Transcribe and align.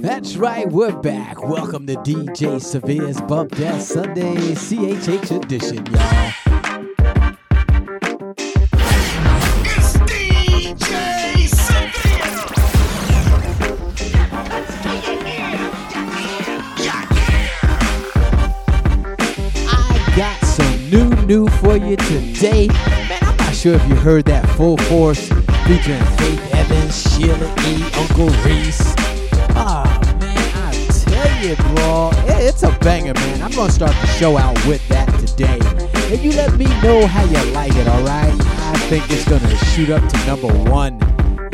That's 0.00 0.36
right, 0.36 0.66
we're 0.70 0.98
back. 1.00 1.42
Welcome 1.42 1.86
to 1.86 1.96
DJ 1.96 2.60
Severe's 2.62 3.20
Bump 3.20 3.50
That 3.56 3.82
Sunday 3.82 4.36
CHH 4.54 5.44
edition, 5.44 5.84
y'all. 5.86 6.32
It's 9.66 9.98
DJ 9.98 11.46
Severe. 11.46 12.32
I 19.68 20.14
got 20.16 20.42
some 20.46 20.90
new 20.90 21.10
new 21.26 21.48
for 21.48 21.76
you 21.76 21.96
today. 21.96 22.68
Sure 23.60 23.74
if 23.74 23.86
you 23.90 23.94
heard 23.94 24.24
that 24.24 24.48
full 24.56 24.78
force 24.78 25.28
featuring 25.66 26.02
Faith 26.16 26.54
Evans, 26.54 27.12
Sheila 27.12 27.44
E., 27.68 27.84
Uncle 27.92 28.30
Reese. 28.42 28.94
Ah, 29.50 29.84
man, 30.18 30.38
I 30.56 30.72
tell 30.88 31.44
you, 31.44 31.56
bro, 31.74 32.10
it's 32.40 32.62
a 32.62 32.70
banger, 32.78 33.12
man. 33.12 33.42
I'm 33.42 33.50
gonna 33.50 33.70
start 33.70 33.90
the 34.00 34.06
show 34.06 34.38
out 34.38 34.54
with 34.66 34.80
that 34.88 35.06
today. 35.20 35.58
And 36.10 36.22
you 36.22 36.32
let 36.32 36.56
me 36.56 36.64
know 36.80 37.06
how 37.06 37.22
you 37.24 37.52
like 37.52 37.74
it, 37.74 37.86
alright? 37.86 38.32
I 38.32 38.78
think 38.88 39.04
it's 39.10 39.28
gonna 39.28 39.54
shoot 39.66 39.90
up 39.90 40.08
to 40.08 40.26
number 40.26 40.48
one. 40.70 40.98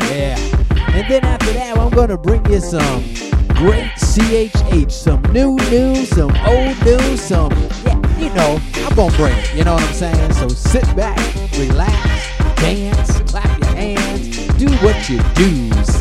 Yeah. 0.03 0.37
And 0.95 1.11
then 1.11 1.25
after 1.25 1.51
that, 1.51 1.77
I'm 1.77 1.89
gonna 1.89 2.17
bring 2.17 2.45
you 2.49 2.61
some 2.61 3.03
great 3.49 3.91
CHH, 3.97 4.93
some 4.93 5.21
new 5.33 5.57
news, 5.69 6.07
some 6.07 6.31
old 6.47 6.81
news, 6.85 7.19
some 7.19 7.51
yeah, 7.83 7.99
you 8.17 8.29
know, 8.33 8.61
I'm 8.85 8.95
gonna 8.95 9.17
bring 9.17 9.37
it. 9.37 9.53
You 9.55 9.65
know 9.65 9.73
what 9.73 9.83
I'm 9.83 9.93
saying? 9.93 10.31
So 10.31 10.47
sit 10.47 10.85
back, 10.95 11.19
relax, 11.57 12.55
dance, 12.57 13.19
clap 13.31 13.59
your 13.59 13.75
hands, 13.75 14.47
do 14.57 14.67
what 14.77 15.09
you 15.09 15.19
do's. 15.33 15.96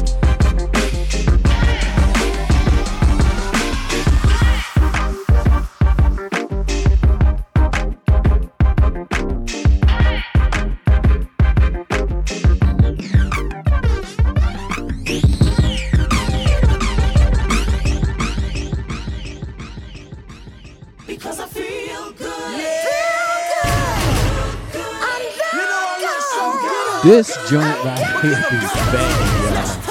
This 27.06 27.36
joint 27.48 27.62
right 27.84 28.20
here 28.20 28.32
is 28.32 28.72
bad, 28.90 29.76
y'all. 29.78 29.85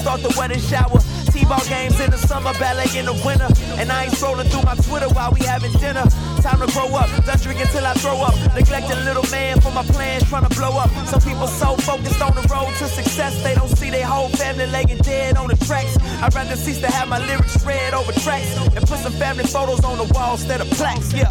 Start 0.00 0.22
the 0.22 0.32
wedding 0.36 0.60
shower. 0.60 0.98
T-ball 1.30 1.60
games 1.68 2.00
in 2.00 2.10
the 2.10 2.16
summer, 2.16 2.52
ballet 2.58 2.88
in 2.96 3.04
the 3.04 3.14
winter. 3.24 3.46
And 3.78 3.92
I 3.92 4.04
ain't 4.04 4.14
scrolling 4.14 4.48
through 4.50 4.64
my 4.64 4.74
Twitter 4.74 5.08
while 5.12 5.30
we 5.30 5.40
having 5.44 5.72
dinner. 5.76 6.04
Time 6.40 6.58
to 6.64 6.68
grow 6.72 6.88
up, 6.96 7.08
done 7.24 7.38
drink 7.38 7.60
until 7.60 7.84
I 7.84 7.92
throw 7.94 8.16
up. 8.24 8.34
Neglecting 8.56 9.04
little 9.04 9.28
man 9.30 9.60
for 9.60 9.70
my 9.70 9.84
plans, 9.84 10.24
trying 10.28 10.48
to 10.48 10.54
blow 10.56 10.72
up. 10.80 10.90
Some 11.06 11.20
people 11.20 11.46
so 11.46 11.76
focused 11.76 12.20
on 12.22 12.34
the 12.34 12.42
road 12.48 12.72
to 12.80 12.88
success, 12.88 13.42
they 13.42 13.54
don't 13.54 13.68
see 13.68 13.90
their 13.90 14.06
whole 14.06 14.30
family 14.30 14.66
laying 14.66 14.98
dead 15.04 15.36
on 15.36 15.48
the 15.48 15.56
tracks. 15.66 15.96
I'd 16.22 16.34
rather 16.34 16.56
cease 16.56 16.80
to 16.80 16.90
have 16.90 17.08
my 17.08 17.18
lyrics 17.26 17.62
read 17.64 17.92
over 17.94 18.12
tracks 18.24 18.56
and 18.56 18.80
put 18.88 18.98
some 18.98 19.12
family 19.12 19.44
photos 19.44 19.84
on 19.84 19.98
the 19.98 20.10
wall 20.14 20.32
instead 20.32 20.60
of 20.60 20.70
plaques. 20.70 21.12
Yeah. 21.12 21.30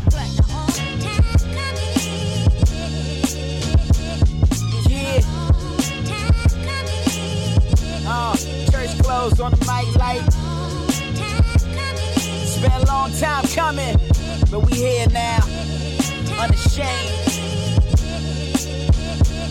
On 9.19 9.51
the 9.51 9.57
mic 9.68 9.94
light. 9.98 10.24
It's 12.42 12.57
been 12.62 12.71
a 12.71 12.86
long 12.86 13.12
time 13.12 13.44
coming, 13.50 13.98
but 14.50 14.62
we 14.66 14.77
here 14.77 15.07
now. 15.12 15.39
Unashamed. 16.39 17.19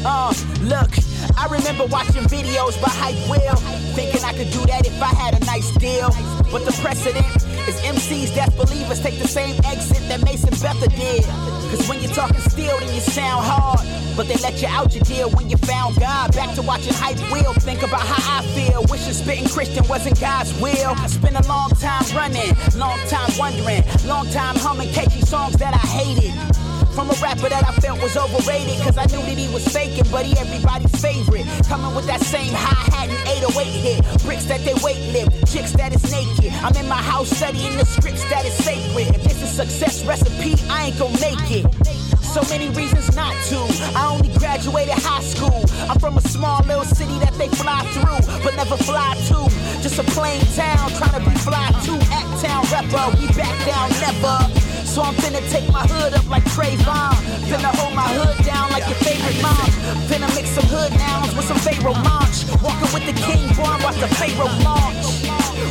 Uh, 0.06 0.32
look, 0.62 0.88
I 1.36 1.48
remember 1.50 1.84
watching 1.84 2.22
videos 2.32 2.80
by 2.80 2.88
Hype 2.88 3.28
Will, 3.28 3.56
thinking 3.92 4.24
I 4.24 4.32
could 4.32 4.50
do 4.52 4.64
that 4.72 4.86
if 4.86 5.02
I 5.02 5.08
had 5.08 5.40
a 5.40 5.44
nice 5.44 5.70
deal. 5.76 6.08
But 6.50 6.64
the 6.64 6.72
precedent 6.80 7.26
is 7.68 7.76
MCs 7.82 8.34
that 8.36 8.56
believers 8.56 9.02
take 9.02 9.18
the 9.18 9.28
same 9.28 9.60
exit 9.66 10.08
that 10.08 10.24
Mason 10.24 10.48
Betha 10.48 10.88
did. 10.88 11.57
Cause 11.70 11.88
when 11.88 12.00
you're 12.00 12.12
talking 12.12 12.40
steel, 12.40 12.78
then 12.80 12.94
you 12.94 13.00
sound 13.00 13.44
hard. 13.44 13.80
But 14.16 14.26
they 14.26 14.36
let 14.42 14.60
you 14.60 14.68
out 14.68 14.94
your 14.94 15.04
deal 15.04 15.30
when 15.30 15.48
you 15.48 15.56
found 15.58 15.96
God. 15.96 16.34
Back 16.34 16.54
to 16.56 16.62
watching 16.62 16.92
Hype 16.94 17.18
wheel, 17.32 17.52
think 17.54 17.82
about 17.82 18.00
how 18.00 18.40
I 18.40 18.46
feel. 18.54 18.84
Wishing 18.90 19.12
spitting 19.12 19.48
Christian 19.48 19.86
wasn't 19.86 20.18
God's 20.20 20.52
will. 20.60 20.94
I 20.96 21.06
spent 21.06 21.36
a 21.36 21.46
long 21.48 21.70
time 21.70 22.04
running, 22.16 22.56
long 22.76 22.98
time 23.08 23.30
wondering, 23.38 23.82
long 24.06 24.26
time 24.30 24.56
humming 24.56 24.90
catchy 24.92 25.20
songs 25.20 25.54
that 25.56 25.74
I 25.74 25.86
hated. 25.86 26.67
From 26.98 27.10
a 27.10 27.18
rapper 27.22 27.48
that 27.48 27.62
I 27.62 27.70
felt 27.78 28.02
was 28.02 28.16
overrated, 28.16 28.74
cause 28.82 28.98
I 28.98 29.06
knew 29.06 29.22
that 29.22 29.38
he 29.38 29.46
was 29.54 29.62
faking, 29.70 30.10
but 30.10 30.26
he 30.26 30.34
everybody's 30.34 30.90
favorite. 30.98 31.46
Coming 31.70 31.94
with 31.94 32.10
that 32.10 32.18
same 32.18 32.50
hi-hat 32.50 33.06
and 33.06 33.22
808 33.38 33.70
hit. 33.70 34.02
Bricks 34.26 34.50
that 34.50 34.66
they 34.66 34.74
weight 34.82 34.98
lift, 35.14 35.46
chicks 35.46 35.70
that 35.78 35.94
is 35.94 36.02
naked. 36.10 36.50
I'm 36.58 36.74
in 36.74 36.88
my 36.90 36.98
house 36.98 37.30
studying 37.30 37.78
the 37.78 37.86
scripts 37.86 38.28
that 38.34 38.44
is 38.44 38.52
sacred. 38.66 39.14
If 39.14 39.22
this 39.22 39.38
is 39.40 39.48
success 39.48 40.04
recipe, 40.04 40.58
I 40.66 40.90
ain't 40.90 40.98
gonna 40.98 41.14
make 41.22 41.38
it. 41.62 41.70
So 42.18 42.42
many 42.50 42.66
reasons 42.74 43.14
not 43.14 43.30
to. 43.46 43.62
I 43.94 44.10
only 44.10 44.34
graduated 44.34 44.98
high 44.98 45.22
school. 45.22 45.62
I'm 45.86 46.02
from 46.02 46.18
a 46.18 46.24
small 46.26 46.66
little 46.66 46.82
city 46.82 47.14
that 47.22 47.34
they 47.38 47.46
fly 47.46 47.86
through, 47.94 48.26
but 48.42 48.58
never 48.58 48.74
fly 48.74 49.14
to. 49.30 49.46
Just 49.86 50.02
a 50.02 50.06
plain 50.18 50.42
town, 50.58 50.90
trying 50.98 51.14
to 51.14 51.22
be 51.22 51.36
fly 51.46 51.70
to. 51.86 51.94
Act 52.10 52.42
town 52.42 52.66
rapper, 52.74 53.06
we 53.22 53.30
back 53.38 53.54
down 53.62 53.86
never. 54.02 54.67
So 54.88 55.02
I'm 55.02 55.14
finna 55.20 55.44
take 55.52 55.70
my 55.70 55.84
hood 55.84 56.14
up 56.14 56.26
like 56.28 56.44
Trayvon. 56.56 57.12
Finna 57.44 57.70
hold 57.76 57.94
my 57.94 58.08
hood 58.08 58.40
down 58.44 58.72
like 58.72 58.88
your 58.88 58.96
favorite 59.04 59.36
mom. 59.44 59.68
Finna 60.08 60.26
mix 60.34 60.48
some 60.56 60.64
hood 60.64 60.96
nouns 60.96 61.36
with 61.36 61.44
some 61.44 61.60
Pharaoh 61.60 61.92
launch. 61.92 62.48
Walking 62.64 62.88
with 62.96 63.04
the 63.04 63.12
king, 63.12 63.52
boy, 63.52 63.68
watch 63.84 64.00
the 64.00 64.08
Pharaoh 64.16 64.48
launch. 64.64 65.04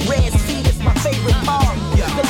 Red 0.05 0.31
Sea 0.45 0.61
is 0.69 0.77
my 0.85 0.93
favorite 1.01 1.41
part. 1.49 1.75
The 1.97 2.26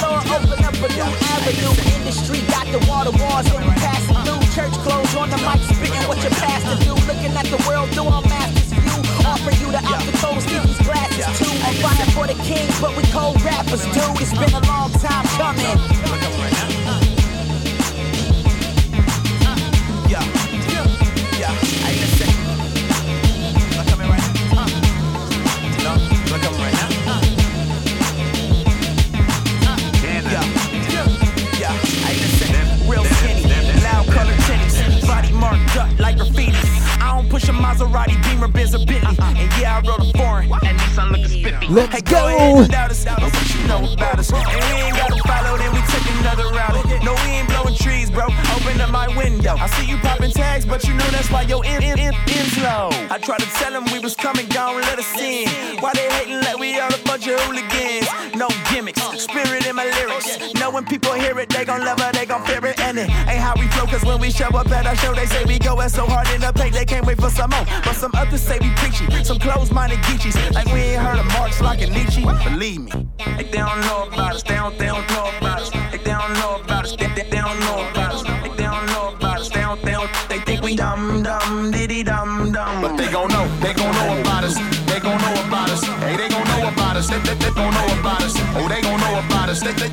closed-minded 69.98 70.04
geechies. 70.06 70.54
Like 70.54 70.68
we 70.68 70.80
ain't 70.80 71.02
heard 71.02 71.20
of 71.20 71.26
Marx 71.34 71.62
like 71.62 71.82
a 71.82 71.88
Nietzsche. 71.88 72.24
Believe 72.24 72.82
me, 72.82 72.92
like 73.26 73.52
they 73.52 73.58
don't 73.58 73.82
know 73.82 74.08
about 74.08 74.36
us, 74.36 74.44
they 74.44 74.56
don't, 74.56 74.78
they 74.78 74.88
don't 74.88 75.08
know 75.10 75.32
about 75.38 75.62
us. 75.62 75.74
Like 75.74 76.04
they 76.04 76.12
don't 76.12 76.34
know 76.34 76.62
about 76.64 76.86
us, 76.86 76.96
they, 76.96 77.08
they, 77.08 77.24
they 77.24 77.38
don't 77.38 77.60
know 77.60 77.90
about 77.90 78.14
us. 78.14 78.24
Like 78.24 78.58
they 78.58 78.64
don't 78.64 78.86
know 78.88 79.14
about 79.16 79.40
us, 79.40 79.50
they 79.50 79.62
don't, 79.62 79.82
they 79.82 79.92
don't, 79.92 80.10
they 80.30 80.40
think 80.40 80.62
we 80.62 80.76
dumb, 80.76 81.24
dumb, 81.24 81.72
diddy 81.72 82.04
dumb, 82.04 82.52
dumb. 82.52 82.82
But 82.82 82.98
they 82.98 83.12
gon' 83.12 83.30
know, 83.30 83.48
they 83.60 83.74
gon' 83.74 83.94
know 83.94 84.22
about 84.22 84.44
us. 84.44 84.56
They 84.88 85.00
gon' 85.00 85.20
know 85.22 85.48
about 85.48 85.70
us. 85.70 85.84
Hey, 85.84 86.18
they 86.18 86.30
gon' 86.30 86.48
know 86.48 86.68
about 86.70 86.98
us. 86.98 87.10
They, 87.10 87.20
they, 87.20 87.36
they 87.36 87.52
gon' 87.52 87.74
know 87.74 88.00
about 88.00 88.24
us. 88.24 88.34
Oh, 88.56 88.68
they 88.68 88.82
gon' 88.82 89.00
know 89.00 89.20
about 89.20 89.50
us. 89.50 89.62
They, 89.62 89.74
they, 89.74 89.90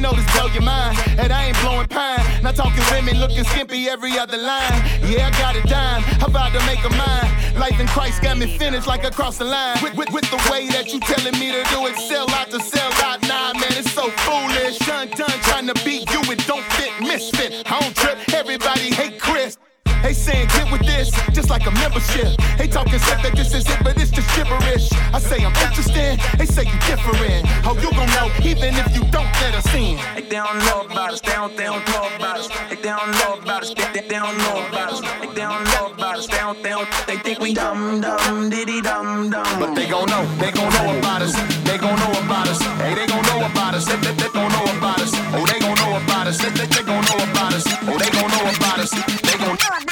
know 0.00 0.12
this 0.12 0.26
blow 0.32 0.46
your 0.46 0.62
mind, 0.62 0.98
and 1.18 1.32
I 1.32 1.46
ain't 1.46 1.60
blowing 1.60 1.86
pine. 1.86 2.42
Not 2.42 2.56
talking 2.56 2.82
women 2.90 3.20
looking 3.20 3.44
skimpy 3.44 3.88
every 3.88 4.18
other 4.18 4.38
line. 4.38 4.80
Yeah, 5.04 5.28
I 5.28 5.30
got 5.38 5.56
a 5.56 5.62
dime. 5.62 6.02
How 6.20 6.26
about 6.26 6.52
to 6.52 6.64
make 6.66 6.82
a 6.84 6.90
mine? 6.90 7.30
Life 7.58 7.78
in 7.78 7.86
Christ 7.86 8.22
got 8.22 8.38
me 8.38 8.56
finished 8.56 8.86
like 8.86 9.04
across 9.04 9.36
the 9.38 9.44
line. 9.44 9.76
With, 9.82 9.94
with, 9.96 10.10
with 10.12 10.30
the 10.30 10.40
way 10.50 10.68
that 10.68 10.92
you 10.92 11.00
telling 11.00 11.38
me 11.38 11.52
to 11.52 11.62
do 11.70 11.86
it, 11.86 11.96
sell 11.96 12.28
out 12.30 12.50
to 12.50 12.60
sell 12.60 12.92
out. 13.04 13.20
Nah, 13.22 13.52
man, 13.52 13.72
it's 13.76 13.92
so 13.92 14.08
foolish. 14.24 14.78
Done, 14.78 15.08
done, 15.10 15.38
trying 15.42 15.66
to 15.66 15.74
beat 15.84 16.10
you, 16.10 16.20
it 16.32 16.46
don't 16.46 16.64
fit, 16.74 16.92
misfit. 17.00 17.70
I 17.70 17.80
don't 17.80 17.94
trip, 17.94 18.18
everybody 18.32 18.92
hate 18.94 19.20
Chris. 19.20 19.58
They 20.02 20.14
saying 20.14 20.48
get 20.48 20.70
with 20.72 20.82
this, 20.82 21.10
just 21.32 21.50
like 21.50 21.66
a 21.66 21.70
membership. 21.70 22.36
They 22.58 22.66
talking 22.66 22.98
stuff 22.98 23.22
that 23.22 23.36
this 23.36 23.54
is 23.54 23.68
it, 23.68 23.78
but 23.84 24.00
it's 24.00 24.10
just 24.10 24.28
gibberish. 24.34 24.92
I 25.12 25.18
say 25.18 25.44
I'm 25.44 25.54
interested, 25.66 26.18
they 26.38 26.46
say 26.46 26.64
you 26.64 26.78
different. 26.88 27.46
How 27.64 27.74
you 27.74 27.90
gon' 27.92 28.08
know, 28.16 28.30
even 28.42 28.74
if 28.74 28.94
you 28.96 29.04
don't 29.12 29.30
let 29.40 29.54
us 29.54 29.68
in? 29.74 29.96
Like 30.16 30.28
they 30.28 30.36
don't 30.36 30.58
know 30.66 30.82
about 30.88 31.12
us, 31.12 31.20
they 31.20 31.32
don't, 31.32 31.56
they 31.56 31.64
don't 31.64 31.86
know 31.88 32.08
about 32.16 32.38
us. 32.38 32.48
Like 32.48 32.82
they 32.82 32.90
don't 32.90 33.10
know 33.12 33.34
about 33.40 33.62
us, 33.62 33.74
they, 33.74 33.84
they, 33.92 34.08
they 34.08 34.18
don't 34.18 34.38
know 34.38 34.66
about 34.66 34.92
us. 34.92 35.00
Like 35.02 35.34
they 35.34 35.42
don't 35.42 35.64
know 35.64 35.92
about 35.92 36.16
us, 36.16 36.26
they 36.26 36.38
don't, 36.38 36.62
they 36.62 36.70
don't, 36.70 36.88
they 37.06 37.16
think 37.18 37.38
we 37.40 37.54
dumb, 37.54 38.00
dumb, 38.00 38.50
diddy 38.50 38.80
dumb, 38.80 39.30
dumb. 39.30 39.60
But 39.60 39.74
they 39.74 39.86
gon' 39.86 40.06
know, 40.06 40.24
they 40.36 40.50
gon' 40.50 40.72
know 40.72 40.98
about 40.98 41.22
us. 41.22 41.34
They 41.70 41.78
gon' 41.78 41.98
know 41.98 42.10
about 42.24 42.48
us. 42.48 42.60
Hey, 42.82 42.94
they 42.94 43.06
gon' 43.06 43.22
know 43.30 43.46
about 43.46 43.74
us. 43.74 43.86
They, 43.86 43.96
they, 43.96 44.12
they 44.12 44.28
gon' 44.34 44.50
know 44.50 44.64
about 44.76 45.00
us. 45.00 45.12
Oh, 45.14 45.46
they 45.46 45.60
gon' 45.60 45.76
know 45.76 45.96
about 46.02 46.26
us. 46.26 46.38
They, 46.38 46.50
they, 46.50 46.66
they 46.66 46.82
gon' 46.82 47.04
know 47.04 47.22
about 47.30 47.54
us. 47.54 47.64
Oh, 47.86 47.96
they 47.96 48.10
gon' 48.10 48.30
know 48.30 48.50
about 48.50 48.78
us. 48.80 48.90
They 48.90 49.38
gon' 49.38 49.56
They 49.86 49.89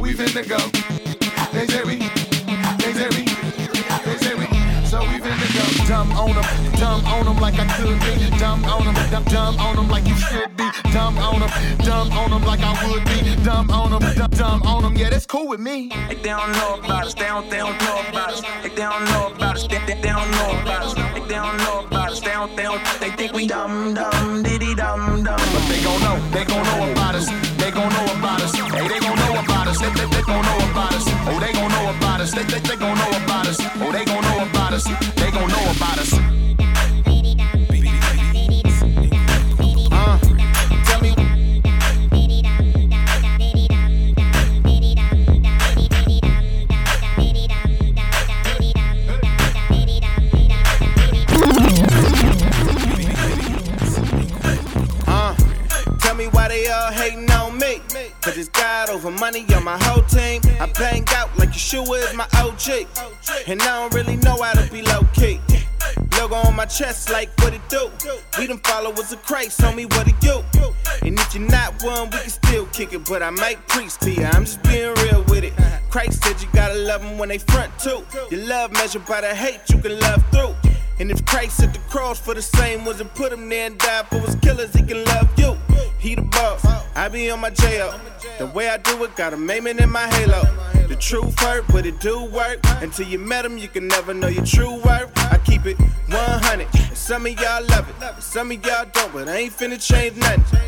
So 0.00 0.04
we 0.04 0.14
finna 0.14 0.48
go. 0.48 0.56
They 1.52 1.66
say 1.66 1.82
we, 1.84 1.96
they 2.80 2.92
say 2.94 3.08
we, 3.12 3.24
they 4.06 4.16
say 4.16 4.34
we. 4.34 4.46
So 4.86 5.00
we 5.00 5.20
finna 5.20 5.48
go. 5.52 5.84
Dumb 5.84 6.10
on 6.12 6.32
them, 6.32 6.72
dumb 6.80 7.04
on 7.04 7.26
them 7.26 7.36
like 7.36 7.58
I 7.58 7.66
could 7.76 8.00
be. 8.00 8.38
Dumb 8.38 8.64
on 8.64 8.86
them, 8.86 9.10
dumb, 9.10 9.24
dumb 9.24 9.58
on 9.58 9.76
them 9.76 9.88
like 9.90 10.06
you 10.08 10.16
should 10.16 10.56
be. 10.56 10.64
Dumb 10.90 11.18
on 11.18 11.40
them, 11.40 11.50
dumb 11.84 12.10
on 12.12 12.30
them 12.30 12.42
like 12.44 12.60
I 12.62 12.72
would 12.88 13.04
be. 13.04 13.44
Dumb 13.44 13.70
on 13.70 13.90
them, 13.90 14.14
dumb, 14.14 14.30
dumb 14.30 14.62
on 14.62 14.84
them. 14.84 14.96
Yeah, 14.96 15.10
that's 15.10 15.26
cool 15.26 15.46
with 15.46 15.60
me. 15.60 15.90
Like 16.08 16.22
they 16.22 16.30
don't 16.30 16.52
know 16.52 16.80
about 16.82 17.04
us, 17.04 17.12
they 17.12 17.26
don't, 17.26 17.50
they 17.50 17.58
don't 17.58 17.78
know 17.82 18.00
about 18.08 18.30
us. 18.30 18.42
Like 18.42 18.74
they 18.74 18.82
don't 18.82 19.04
know 19.04 19.26
about 19.34 19.56
us, 19.56 19.68
they, 19.68 19.78
they, 19.84 20.00
they 20.00 20.08
don't 20.08 20.30
know 20.30 20.62
about 20.62 20.82
us. 20.82 20.96
Like 20.96 21.28
they 21.28 21.34
don't 21.34 21.58
know 21.58 21.84
about 21.84 22.12
us, 22.12 22.20
they 22.20 22.32
don't, 22.32 22.56
they 22.56 22.62
don't, 22.62 22.82
they 23.00 23.10
think 23.10 23.34
we 23.34 23.46
dumb, 23.46 23.92
dumb, 23.92 24.42
diddy 24.44 24.74
dumb, 24.74 25.24
dumb. 25.24 25.36
But 25.52 25.68
they 25.68 25.84
gon' 25.84 26.00
know, 26.00 26.18
they 26.30 26.44
gon' 26.46 26.64
know 26.64 26.90
about 26.90 27.16
us. 27.16 27.49
They 27.60 27.70
gon' 27.70 27.92
know 27.92 28.06
about 28.18 28.40
us. 28.40 28.54
Hey, 28.54 28.88
they 28.88 29.00
gon' 29.00 29.16
know 29.16 29.38
about 29.38 29.68
us. 29.68 29.78
They, 29.80 29.90
they, 29.90 30.06
they 30.06 30.22
gon' 30.22 30.42
know 30.42 30.58
about 30.70 30.94
us. 30.94 31.04
Oh, 31.28 31.38
they 31.38 31.52
gon' 31.52 31.70
know 31.70 31.90
about 31.90 32.20
us. 32.20 32.32
They, 32.32 32.44
they, 32.44 32.58
they 32.60 32.76
gon' 32.76 32.96
know 32.96 33.10
about 33.22 33.46
us. 33.46 33.58
Oh, 33.60 33.92
they 33.92 34.04
gon' 34.04 34.22
know 34.22 34.42
about 34.48 34.72
us. 34.72 34.84
They 34.84 35.30
gon' 35.30 35.48
know 35.48 35.64
about 35.76 35.98
us. 35.98 36.10
Cause 58.22 58.36
it's 58.36 58.50
God 58.50 58.90
over 58.90 59.10
money 59.10 59.46
on 59.54 59.64
my 59.64 59.82
whole 59.82 60.02
team. 60.02 60.42
I 60.60 60.70
bang 60.78 61.06
out 61.16 61.36
like 61.38 61.50
Yeshua 61.50 62.06
is 62.06 62.14
my 62.14 62.28
OG. 62.36 62.86
And 63.48 63.62
I 63.62 63.80
don't 63.80 63.94
really 63.94 64.16
know 64.16 64.36
how 64.42 64.52
to 64.52 64.70
be 64.70 64.82
low 64.82 65.00
key. 65.14 65.40
Logo 66.18 66.34
on 66.34 66.54
my 66.54 66.66
chest, 66.66 67.10
like 67.10 67.30
what 67.38 67.54
it 67.54 67.66
do? 67.70 67.90
We 68.38 68.46
them 68.46 68.58
followers 68.58 69.10
of 69.10 69.22
Christ, 69.22 69.58
tell 69.58 69.74
me 69.74 69.86
what 69.86 70.06
it 70.06 70.20
do. 70.20 70.42
And 71.00 71.18
if 71.18 71.34
you're 71.34 71.48
not 71.48 71.82
one, 71.82 72.10
we 72.10 72.18
can 72.18 72.28
still 72.28 72.66
kick 72.66 72.92
it. 72.92 73.06
But 73.08 73.22
I 73.22 73.30
might 73.30 73.66
preach 73.68 73.96
to 73.98 74.10
you, 74.10 74.24
I'm 74.24 74.44
just 74.44 74.62
being 74.64 74.92
real 74.96 75.24
with 75.28 75.44
it. 75.44 75.54
Christ 75.88 76.22
said 76.22 76.42
you 76.42 76.48
gotta 76.52 76.78
love 76.78 77.00
them 77.00 77.16
when 77.16 77.30
they 77.30 77.38
front 77.38 77.72
too. 77.78 78.04
Your 78.30 78.46
love 78.46 78.70
measured 78.72 79.06
by 79.06 79.22
the 79.22 79.34
hate 79.34 79.60
you 79.70 79.78
can 79.78 79.98
love 79.98 80.22
through. 80.30 80.54
And 80.98 81.10
if 81.10 81.24
Christ 81.24 81.62
at 81.62 81.72
the 81.72 81.80
cross 81.88 82.20
for 82.20 82.34
the 82.34 82.42
same 82.42 82.84
ones 82.84 83.00
and 83.00 83.08
put 83.14 83.32
him 83.32 83.48
there 83.48 83.66
and 83.66 83.78
died 83.78 84.08
for 84.08 84.18
his 84.18 84.34
killers, 84.36 84.74
he 84.74 84.82
can 84.82 85.02
love 85.04 85.28
you. 85.38 85.56
He 86.00 86.14
the 86.14 86.22
boss, 86.22 86.64
I 86.96 87.08
be 87.08 87.30
on 87.30 87.40
my 87.40 87.50
J.O. 87.50 88.00
The 88.38 88.46
way 88.46 88.70
I 88.70 88.78
do 88.78 89.04
it, 89.04 89.14
got 89.16 89.34
a 89.34 89.36
maiming 89.36 89.78
in 89.78 89.90
my 89.90 90.06
halo. 90.14 90.40
The 90.88 90.96
truth 90.96 91.38
hurt, 91.38 91.66
but 91.68 91.84
it 91.84 92.00
do 92.00 92.24
work. 92.24 92.58
Until 92.80 93.06
you 93.06 93.18
met 93.18 93.44
him, 93.44 93.58
you 93.58 93.68
can 93.68 93.86
never 93.86 94.14
know 94.14 94.28
your 94.28 94.46
true 94.46 94.80
worth. 94.82 95.12
I 95.30 95.38
keep 95.44 95.66
it 95.66 95.78
100. 95.78 96.66
And 96.74 96.96
some 96.96 97.26
of 97.26 97.38
y'all 97.38 97.62
love 97.66 97.86
it, 97.90 98.22
some 98.22 98.50
of 98.50 98.64
y'all 98.64 98.86
don't, 98.90 99.12
but 99.12 99.28
I 99.28 99.36
ain't 99.36 99.52
finna 99.52 99.78
change 99.78 100.16
nothing. 100.16 100.58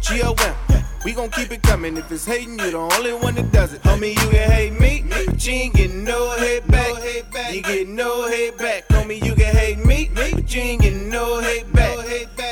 G-O-M, 0.00 0.84
we 1.04 1.12
gon' 1.12 1.30
keep 1.30 1.52
it 1.52 1.62
coming. 1.62 1.96
If 1.96 2.10
it's 2.10 2.24
hating, 2.24 2.58
you 2.58 2.72
the 2.72 2.78
only 2.78 3.12
one 3.12 3.36
that 3.36 3.52
does 3.52 3.72
it. 3.72 3.82
Homie, 3.82 4.10
you 4.10 4.28
can 4.28 4.50
hate 4.50 4.80
me, 4.80 5.04
but 5.08 5.46
you 5.46 5.52
ain't 5.52 5.74
getting 5.74 6.02
no 6.02 6.36
hate 6.36 6.66
back. 6.66 7.54
You 7.54 7.62
get 7.62 7.86
no 7.86 8.26
hate 8.26 8.58
back. 8.58 8.88
Homie, 8.88 9.24
you 9.24 9.36
can 9.36 9.54
hate 9.54 9.78
me, 9.84 10.10
but 10.12 10.52
you 10.52 10.60
ain't 10.60 10.82
getting 10.82 11.10
no 11.10 11.38
hate 11.38 11.72
back. 11.72 11.96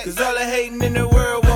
Cause 0.05 0.21
all 0.21 0.35
the 0.35 0.45
hating 0.45 0.81
in 0.83 0.95
the 0.95 1.09
world 1.09 1.48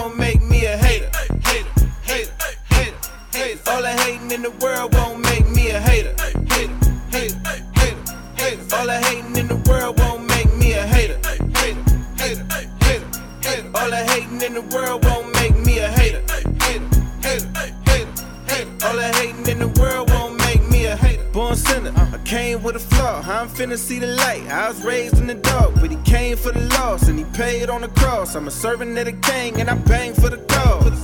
All 3.72 3.80
the 3.80 3.88
hating 3.88 4.30
in 4.30 4.42
the 4.42 4.50
world 4.60 4.94
won't 4.94 5.20
make 5.20 5.48
me 5.48 5.70
a 5.70 5.80
hater. 5.80 6.14
Hater, 6.52 6.76
hater, 7.10 7.34
hater, 7.74 7.96
hater. 8.36 8.76
All 8.76 8.84
the 8.84 9.00
hating 9.00 9.34
in 9.34 9.48
the 9.48 9.56
world 9.66 9.98
won't 9.98 10.28
make 10.28 10.52
me 10.56 10.74
a 10.74 10.86
hater. 10.86 11.16
Hater, 11.56 11.80
hater, 12.18 12.44
hater, 12.84 13.06
hater. 13.40 13.70
All 13.74 13.88
the 13.88 13.96
hating 13.96 14.42
in 14.42 14.52
the 14.52 14.60
world 14.76 15.02
won't 15.06 15.32
make 15.36 15.56
me 15.56 15.78
a 15.78 15.88
hater. 15.88 16.20
Hater, 16.60 16.84
hater, 17.22 17.48
hater, 17.88 18.12
hater. 18.46 18.86
All 18.86 18.94
the 18.94 19.10
hating 19.16 19.46
in 19.48 19.58
the 19.60 19.80
world 19.80 20.10
won't 20.10 20.36
make 20.40 20.68
me 20.68 20.84
a 20.84 20.94
hater. 20.94 21.24
Born 21.32 21.56
sinner, 21.56 21.94
I 21.96 22.18
came 22.26 22.62
with 22.62 22.76
a 22.76 22.78
flaw. 22.78 23.22
I'm 23.24 23.48
finna 23.48 23.78
see 23.78 23.98
the 23.98 24.08
light. 24.08 24.46
I 24.48 24.68
was 24.68 24.84
raised 24.84 25.16
in 25.16 25.26
the 25.26 25.34
dark, 25.34 25.76
but 25.76 25.90
he 25.90 25.96
came 26.04 26.36
for 26.36 26.52
the 26.52 26.60
loss 26.76 27.08
and 27.08 27.18
he 27.18 27.24
paid 27.32 27.70
on 27.70 27.80
the 27.80 27.88
cross. 27.88 28.34
I'm 28.34 28.48
a 28.48 28.50
servant 28.50 28.98
of 28.98 29.06
the 29.06 29.14
king 29.14 29.58
and 29.62 29.70
I 29.70 29.76
bang 29.76 30.12
for 30.12 30.28
the 30.28 30.36
cause. 30.36 31.01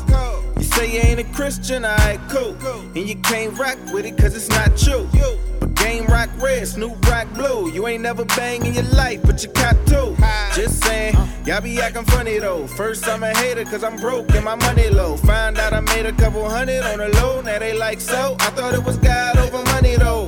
You 0.79 0.85
say 0.85 0.95
you 0.95 1.01
ain't 1.01 1.19
a 1.19 1.25
Christian, 1.35 1.85
I 1.85 1.91
alright, 1.91 2.21
cool. 2.29 2.55
And 2.95 3.09
you 3.09 3.17
can't 3.17 3.59
rock 3.59 3.77
with 3.93 4.07
it 4.07 4.17
cause 4.17 4.37
it's 4.37 4.49
not 4.49 4.77
true. 4.77 5.09
But 5.59 5.75
game 5.75 6.07
rock 6.07 6.31
red, 6.39 6.69
Snoop 6.69 7.05
rock 7.09 7.27
blue. 7.35 7.73
You 7.73 7.89
ain't 7.89 8.05
never 8.05 8.25
bang 8.25 8.65
in 8.65 8.75
your 8.75 8.85
life, 8.95 9.21
but 9.25 9.43
you 9.43 9.51
caught 9.51 9.75
two. 9.89 10.17
Just 10.55 10.85
saying, 10.85 11.17
y'all 11.45 11.61
be 11.61 11.81
acting 11.81 12.05
funny 12.05 12.39
though. 12.39 12.69
First 12.69 13.09
I'm 13.09 13.25
a 13.25 13.37
hater 13.39 13.65
cause 13.65 13.83
I'm 13.83 13.97
broke 13.97 14.31
and 14.37 14.45
my 14.45 14.55
money 14.55 14.89
low. 14.89 15.17
Find 15.17 15.59
out 15.59 15.73
I 15.73 15.81
made 15.81 16.07
a 16.07 16.13
couple 16.13 16.49
hundred 16.49 16.85
on 16.85 16.99
the 16.99 17.09
low, 17.21 17.41
now 17.41 17.59
they 17.59 17.77
like 17.77 18.01
so. 18.01 18.37
I 18.39 18.51
thought 18.51 18.75
it 18.75 18.85
was 18.85 18.99
God 18.99 19.37
over 19.37 19.61
money 19.73 19.97
though. 19.97 20.27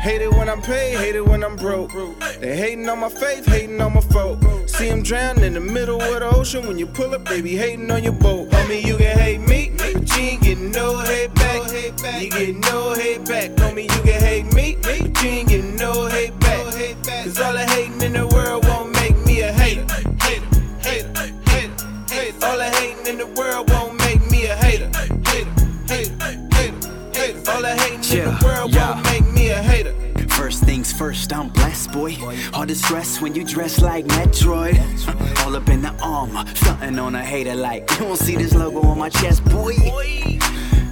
Hate 0.00 0.20
it 0.20 0.32
when 0.32 0.48
I'm 0.48 0.62
paid, 0.62 0.98
hate 0.98 1.14
it 1.14 1.24
when 1.24 1.44
I'm 1.44 1.54
broke. 1.54 1.92
They 2.40 2.56
hating 2.56 2.88
on 2.88 2.98
my 2.98 3.08
faith, 3.08 3.46
hating 3.46 3.80
on 3.80 3.94
my 3.94 4.00
folk. 4.00 4.40
See 4.76 4.90
them 4.90 5.02
drown 5.02 5.42
in 5.42 5.54
the 5.54 5.60
middle 5.60 6.02
of 6.02 6.20
the 6.20 6.36
ocean. 6.36 6.66
When 6.66 6.76
you 6.76 6.86
pull 6.86 7.14
up, 7.14 7.24
they 7.24 7.40
be 7.40 7.56
hating 7.56 7.90
on 7.90 8.04
your 8.04 8.12
boat. 8.12 8.50
Homie, 8.50 8.84
you 8.84 8.98
can 8.98 9.18
hate 9.18 9.40
me, 9.40 9.72
but 9.74 9.94
you 9.94 10.22
ain't 10.22 10.42
getting 10.42 10.70
no 10.70 10.98
hate 10.98 11.32
back. 11.34 11.72
You 12.20 12.28
get 12.28 12.56
no 12.56 12.92
hate 12.92 13.24
back. 13.24 13.52
Homie, 13.52 13.84
you 13.84 14.02
can 14.02 14.20
hate 14.20 14.52
me, 14.52 14.76
but 14.82 15.00
you 15.00 15.30
ain't 15.30 15.48
getting 15.48 15.76
no 15.76 16.06
hate 16.08 16.38
back. 16.40 16.66
Cause 17.24 17.40
all 17.40 17.54
the 17.54 17.64
hating 17.64 18.02
in 18.02 18.12
the 18.12 18.26
world 18.26 18.66
won't 18.66 18.92
make 18.92 19.16
me 19.24 19.40
a 19.40 19.50
hater. 19.50 19.86
Hater, 20.20 20.44
hater, 20.82 21.08
hater, 21.48 21.72
hater. 22.10 22.46
All 22.46 22.58
the 22.58 22.68
hating 22.76 23.06
in 23.06 23.16
the 23.16 23.26
world 23.28 23.70
won't 23.70 23.98
make 24.00 24.30
me 24.30 24.44
a 24.44 24.56
hater. 24.56 24.90
Hater, 25.24 25.50
hater, 25.88 26.14
hater, 26.52 26.92
hater. 27.14 27.50
All 27.50 27.62
the 27.62 27.74
hating 27.80 28.18
in 28.18 28.24
the 28.26 28.44
world 28.44 28.74
won't 28.74 28.85
First 30.96 31.30
I'm 31.32 31.50
blessed, 31.50 31.92
boy. 31.92 32.16
All 32.54 32.64
the 32.64 32.74
stress 32.74 33.20
when 33.20 33.34
you 33.34 33.44
dress 33.44 33.82
like 33.82 34.06
Metroid. 34.06 34.76
All 35.44 35.54
up 35.54 35.68
in 35.68 35.82
the 35.82 35.94
armor, 36.02 36.44
stunting 36.54 36.98
on 36.98 37.14
a 37.14 37.22
hater 37.22 37.54
like 37.54 37.90
you 37.98 38.06
won't 38.06 38.18
see 38.18 38.34
this 38.34 38.54
logo 38.54 38.80
on 38.80 38.98
my 38.98 39.10
chest, 39.10 39.44
boy. 39.44 39.74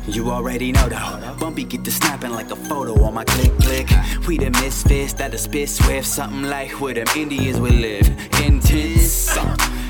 You 0.07 0.31
already 0.31 0.73
know 0.73 0.91
though. 0.91 1.37
Bumpy 1.41 1.65
get 1.65 1.85
to 1.85 1.91
snapping 1.91 2.33
like 2.33 2.51
a 2.51 2.57
photo 2.57 3.03
on 3.03 3.15
my 3.15 3.25
click 3.25 3.59
click. 3.59 3.89
We 4.29 4.37
the 4.37 4.51
misfits 4.51 5.15
that 5.15 5.33
the 5.33 5.39
spit 5.39 5.71
swift, 5.71 6.07
something 6.07 6.43
like 6.43 6.79
where 6.83 6.93
them 6.93 7.07
Indians 7.17 7.59
would 7.59 7.73
live. 7.73 8.07
Intense. 8.43 9.35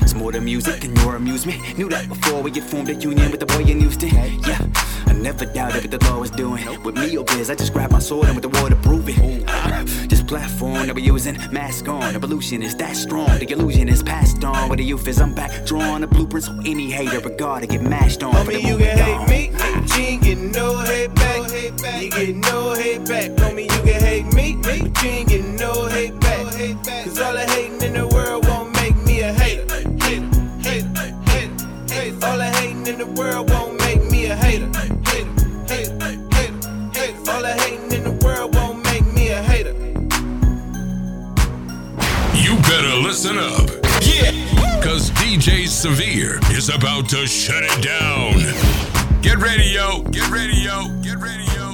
It's 0.01 0.15
more 0.15 0.31
than 0.31 0.45
music 0.45 0.79
than 0.79 0.95
your 0.95 1.17
amusement. 1.17 1.77
Knew 1.77 1.89
that 1.89 2.07
before 2.07 2.41
we 2.41 2.51
get 2.51 2.63
formed 2.63 2.87
a 2.89 2.95
union 2.95 3.31
with 3.31 3.41
the 3.41 3.45
boy 3.45 3.63
in 3.63 3.81
Houston. 3.81 4.09
Yeah, 4.09 4.65
never 5.21 5.45
doubted 5.45 5.83
what 5.83 5.91
the 5.91 6.05
law 6.09 6.19
was 6.19 6.31
doing. 6.31 6.63
With 6.83 6.95
me 6.95 7.17
or 7.17 7.23
biz, 7.25 7.49
I 7.49 7.55
just 7.55 7.73
grab 7.73 7.91
my 7.91 7.99
sword 7.99 8.27
and 8.27 8.35
with 8.35 8.43
the 8.43 8.59
war 8.59 8.69
to 8.69 8.75
prove 8.75 9.09
it. 9.09 9.43
Uh, 9.47 9.83
this 10.07 10.21
platform 10.21 10.87
that 10.87 10.95
we 10.95 11.01
using, 11.01 11.37
mask 11.51 11.87
on. 11.87 12.15
Evolution 12.15 12.61
is 12.61 12.75
that 12.75 12.95
strong. 12.95 13.39
The 13.39 13.51
illusion 13.51 13.89
is 13.89 14.03
passed 14.03 14.43
on. 14.43 14.69
Where 14.69 14.77
the 14.77 14.83
youth 14.83 15.07
is, 15.07 15.19
I'm 15.19 15.33
back 15.33 15.65
drawing 15.65 16.01
the 16.01 16.07
blueprints. 16.07 16.47
So 16.47 16.53
any 16.65 16.91
hater 16.91 17.19
regard 17.19 17.61
to 17.61 17.67
get 17.67 17.81
mashed 17.81 18.23
on. 18.23 18.33
Homie, 18.33 18.61
you 18.61 18.77
can 18.77 18.97
hate 18.97 19.29
me, 19.29 19.51
you 19.95 20.03
ain't 20.03 20.23
getting 20.23 20.51
no 20.51 20.77
hate 20.79 21.13
back. 21.15 21.51
You 22.01 22.09
get 22.09 22.35
no 22.35 22.73
hate 22.73 23.05
back. 23.05 23.31
Homie, 23.31 23.63
you 23.63 23.91
can 23.91 24.01
hate 24.01 24.33
me, 24.33 24.57
but 24.61 25.03
you 25.03 25.09
ain't 25.09 25.29
getting 25.29 25.55
no 25.55 25.87
hate 25.87 26.19
back. 26.19 26.45
Cause 27.05 27.19
all 27.19 27.33
the 27.33 27.45
hating 27.47 27.81
in 27.81 27.93
the 27.93 28.07
world 28.07 28.45
won't 28.47 28.73
make 28.75 28.95
me 29.05 29.21
a 29.21 29.33
hater. 29.33 29.65
Hater, 30.03 30.29
hater, 30.61 30.87
hater, 31.29 31.93
hater. 31.93 32.25
All 32.25 32.37
the 32.37 32.49
hating 32.55 32.87
in 32.87 32.97
the 32.99 33.07
world 33.17 33.49
won't 33.49 33.79
make 33.79 34.03
me 34.11 34.25
a 34.27 34.35
hater, 34.35 34.69
You 42.55 42.61
better 42.61 42.95
listen 42.95 43.37
up. 43.37 43.67
Yeah. 44.01 44.31
Cause 44.81 45.11
DJ 45.11 45.67
Severe 45.67 46.39
is 46.51 46.69
about 46.69 47.09
to 47.09 47.27
shut 47.27 47.63
it 47.63 47.83
down. 47.83 49.21
Get 49.21 49.39
ready, 49.39 49.65
yo. 49.65 50.03
Get 50.03 50.29
ready, 50.29 50.55
yo. 50.55 50.87
Get 51.01 51.17
ready, 51.17 51.43
yo. 51.53 51.64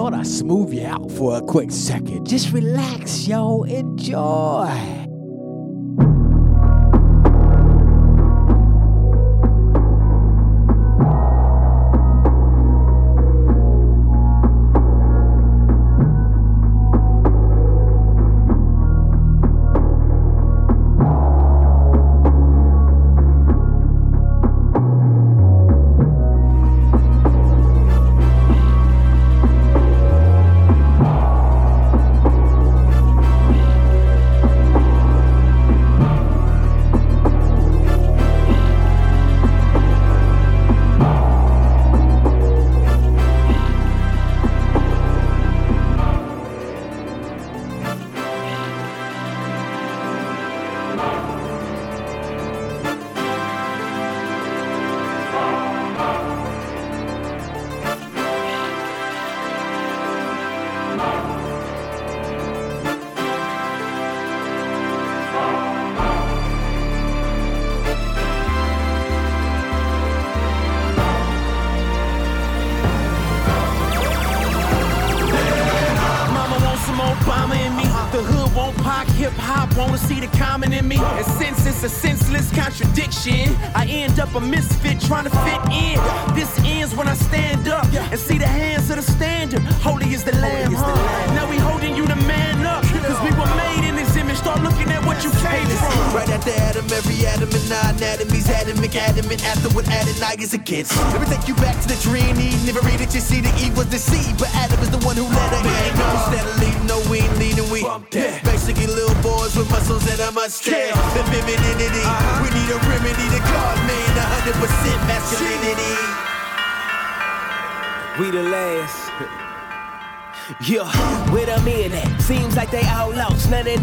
Thought 0.00 0.14
I'd 0.14 0.26
smooth 0.26 0.72
you 0.72 0.86
out 0.86 1.10
for 1.12 1.36
a 1.36 1.42
quick 1.42 1.70
second. 1.70 2.26
Just 2.26 2.52
relax, 2.52 3.28
yo. 3.28 3.64
Enjoy. 3.64 5.09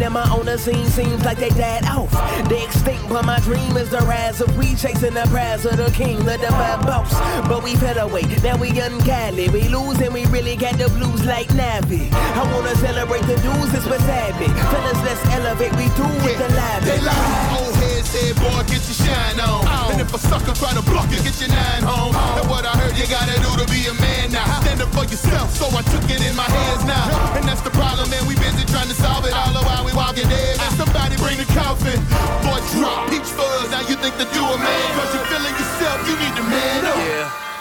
Outlaws. 0.02 0.08
None 0.08 0.14
of 0.14 0.14
them 0.14 0.16
are 0.16 0.38
on 0.38 0.46
the 0.46 0.58
scene, 0.58 0.86
seems 0.86 1.24
like 1.24 1.38
they 1.38 1.50
died 1.50 1.84
off. 1.86 2.10
They 2.48 2.64
extinct, 2.64 3.08
but 3.08 3.24
my 3.24 3.40
dream 3.40 3.76
is 3.76 3.90
the 3.90 3.98
rise 3.98 4.40
of 4.40 4.56
we 4.56 4.74
chasing 4.74 5.14
the 5.14 5.26
prize 5.30 5.64
of 5.64 5.76
the 5.76 5.90
king, 5.90 6.18
the 6.24 6.38
divine 6.38 6.80
boss. 6.82 7.12
But 7.48 7.62
we 7.62 7.76
fell 7.76 7.98
away, 7.98 8.22
now 8.42 8.56
we 8.56 8.70
ungodly. 8.80 9.48
We 9.48 9.68
lose 9.68 10.00
and 10.00 10.14
we 10.14 10.26
really 10.26 10.56
got 10.56 10.78
the 10.78 10.88
blues 10.88 11.24
like 11.24 11.48
Navi. 11.48 12.12
I 12.12 12.42
wanna 12.54 12.74
celebrate 12.76 13.22
the 13.26 13.36
dudes, 13.42 13.74
it's 13.74 13.86
what's 13.86 14.04
happening. 14.04 14.54
Fellas, 14.70 15.00
let's 15.02 15.24
elevate, 15.34 15.72
we 15.76 15.88
do 15.96 16.06
with 16.24 16.38
the 16.38 16.48
live. 16.54 16.84
They 16.84 17.00
lie, 17.00 17.58
old 17.58 17.74
head 17.76 18.04
said, 18.04 18.36
boy, 18.36 18.62
get 18.68 18.82
your 18.86 18.98
shine 19.04 19.40
on. 19.40 19.64
Oh. 19.66 19.90
And 19.92 20.00
if 20.00 20.14
a 20.14 20.18
sucker 20.18 20.54
try 20.54 20.72
to 20.74 20.82
block 20.82 21.10
you, 21.10 21.20
get 21.22 21.38
your 21.40 21.50
nine 21.50 21.82
home. 21.82 22.14
Oh. 22.14 22.40
And 22.40 22.46
what 22.50 22.64
I 22.64 22.74
heard 22.78 22.96
you 22.96 23.06
gotta 23.06 23.36
do 23.40 23.50
to 23.58 23.66
be 23.70 23.86
a 23.88 23.94
man 23.94 24.32
now. 24.32 24.60
Stand 24.62 24.82
up 24.82 24.90
for 24.94 25.04
yourself, 25.04 25.50
so 25.54 25.66
I 25.74 25.82
took 25.82 26.06
it 26.08 26.22
in 26.22 26.34
my 26.36 26.48
hands 26.48 26.84
now. 26.84 27.36
And 27.36 27.44
that's 27.44 27.62
the 27.62 27.70
problem, 27.70 28.10
man. 28.10 28.24
We 28.26 28.34
busy 28.36 28.64
trying 28.66 28.88
to 28.88 28.94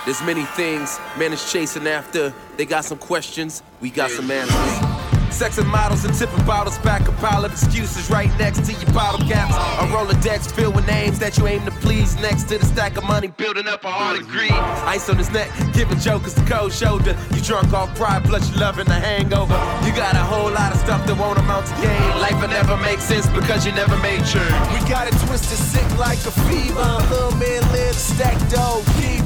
There's 0.07 0.23
many 0.23 0.45
things 0.45 1.01
man 1.17 1.33
is 1.33 1.51
chasing 1.51 1.85
after. 1.85 2.33
They 2.55 2.65
got 2.65 2.85
some 2.85 2.97
questions, 2.97 3.61
we 3.81 3.89
got 3.89 4.09
some 4.09 4.31
answers. 4.31 4.96
Sex 5.37 5.59
and 5.59 5.67
models 5.67 6.03
and 6.03 6.15
tipping 6.15 6.43
bottles 6.47 6.79
back 6.79 7.07
a 7.07 7.11
pile 7.11 7.45
of 7.45 7.51
excuses 7.51 8.09
right 8.09 8.35
next 8.39 8.65
to 8.65 8.73
your 8.73 8.91
bottle 8.91 9.23
caps. 9.27 9.53
A 9.53 9.85
Rolodex 9.93 10.51
filled 10.51 10.75
with 10.75 10.87
names 10.87 11.19
that 11.19 11.37
you 11.37 11.45
aim 11.45 11.63
to 11.65 11.69
please. 11.69 12.15
Next 12.15 12.45
to 12.49 12.57
the 12.57 12.65
stack 12.65 12.97
of 12.97 13.03
money 13.03 13.27
building 13.27 13.67
up 13.67 13.85
a 13.85 13.91
heart 13.91 14.19
of 14.19 14.27
greed. 14.27 14.49
Ice 14.51 15.07
on 15.09 15.17
his 15.17 15.29
neck, 15.29 15.51
giving 15.73 15.99
jokers 15.99 16.33
the 16.33 16.41
cold 16.49 16.73
shoulder. 16.73 17.15
You 17.35 17.41
drunk 17.41 17.71
off 17.71 17.93
pride, 17.95 18.23
plus 18.25 18.49
you 18.49 18.59
loving 18.59 18.85
the 18.85 18.95
hangover. 18.97 19.53
You 19.85 19.93
got 19.93 20.15
a 20.15 20.25
whole 20.25 20.49
lot 20.49 20.73
of 20.73 20.79
stuff 20.79 21.05
that 21.05 21.15
won't 21.15 21.37
amount 21.37 21.67
to 21.67 21.75
gain. 21.85 22.01
Life 22.17 22.41
will 22.41 22.49
never 22.49 22.75
make 22.77 22.97
sense 22.97 23.29
because 23.29 23.63
you 23.63 23.73
never 23.73 23.95
made 23.97 24.25
sure. 24.25 24.41
We 24.73 24.81
got 24.89 25.05
it 25.05 25.13
twisted 25.27 25.59
sick 25.59 25.85
like 25.99 26.17
a 26.25 26.33
fever. 26.49 26.89
Little 27.13 27.37
man 27.37 27.61
live 27.71 27.93
stack 27.93 28.37
dough, 28.49 28.81
keep 28.97 29.21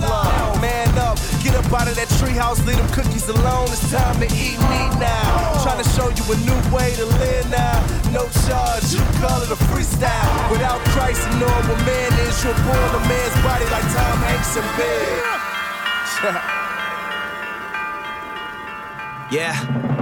Man 0.60 0.98
up, 0.98 1.18
get 1.44 1.56
up 1.56 1.66
out 1.74 1.88
of 1.88 1.96
that 1.96 2.08
treehouse, 2.22 2.64
leave 2.66 2.78
them 2.78 2.88
cookies 2.90 3.28
alone. 3.28 3.68
It's 3.70 3.92
time 3.92 4.20
to 4.22 4.28
eat 4.30 4.58
meat 4.70 4.94
now. 5.02 5.64
Trying 5.64 5.84
to 5.84 5.90
show 5.92 6.10
you 6.10 6.24
a 6.30 6.38
new 6.46 6.60
way 6.70 6.94
to 6.96 7.06
live 7.06 7.50
now. 7.50 7.82
No 8.14 8.30
charge, 8.46 8.94
you 8.94 9.02
call 9.20 9.42
it 9.42 9.50
a 9.50 9.60
freestyle. 9.70 10.52
Without 10.52 10.80
Christ, 10.94 11.22
a 11.28 11.32
normal 11.40 11.78
man 11.86 12.14
is 12.26 12.44
you're 12.44 12.54
born 12.54 12.92
a 12.96 13.02
man's 13.10 13.38
body 13.42 13.66
like 13.74 13.86
Tom 13.94 14.18
Hanks 14.22 14.56
in 14.58 14.66
Big. 14.78 15.22
yeah. 19.40 20.01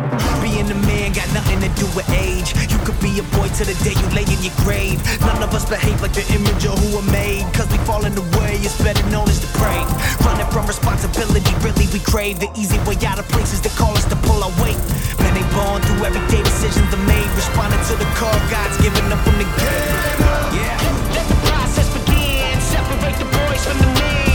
Being 0.49 0.71
a 0.71 0.81
man 0.89 1.13
got 1.13 1.29
nothing 1.29 1.61
to 1.61 1.69
do 1.77 1.85
with 1.93 2.09
age. 2.09 2.57
You 2.73 2.81
could 2.81 2.97
be 2.97 3.13
a 3.21 3.25
boy 3.37 3.53
till 3.53 3.69
the 3.69 3.77
day 3.85 3.93
you 3.93 4.07
lay 4.17 4.25
in 4.25 4.41
your 4.41 4.55
grave. 4.65 4.97
None 5.21 5.45
of 5.45 5.53
us 5.53 5.61
behave 5.69 6.01
like 6.01 6.17
the 6.17 6.25
image 6.33 6.65
of 6.65 6.73
who 6.73 6.97
we're 6.97 7.11
made. 7.13 7.45
Cause 7.53 7.69
we 7.69 7.77
fall 7.85 8.01
in 8.01 8.17
the 8.17 8.25
way, 8.41 8.57
it's 8.57 8.73
better 8.81 9.05
known 9.13 9.29
as 9.29 9.37
the 9.37 9.49
prey. 9.61 9.77
Running 10.25 10.49
from 10.49 10.65
responsibility, 10.65 11.53
really 11.61 11.85
we 11.93 12.01
crave 12.01 12.41
the 12.41 12.49
easy 12.57 12.81
way 12.89 12.97
out 13.05 13.21
of 13.21 13.29
places 13.29 13.61
that 13.61 13.77
call 13.77 13.93
us 13.93 14.09
to 14.09 14.17
pull 14.25 14.41
our 14.41 14.53
weight. 14.57 14.81
Man, 15.21 15.37
they 15.37 15.45
born 15.53 15.85
through 15.85 16.09
everyday 16.09 16.41
decisions 16.41 16.89
they 16.89 17.01
made. 17.05 17.29
Responding 17.37 17.83
to 17.85 17.93
the 18.01 18.09
call 18.17 18.33
God's 18.49 18.73
giving 18.81 19.05
up 19.13 19.21
from 19.21 19.37
the 19.37 19.45
game. 19.45 19.93
Yeah. 20.57 20.81
Let 21.13 21.29
the 21.29 21.37
process 21.45 21.87
begin. 21.93 22.57
Separate 22.57 23.21
the 23.21 23.29
boys 23.29 23.61
from 23.69 23.77
the 23.85 23.89
men. 24.01 24.28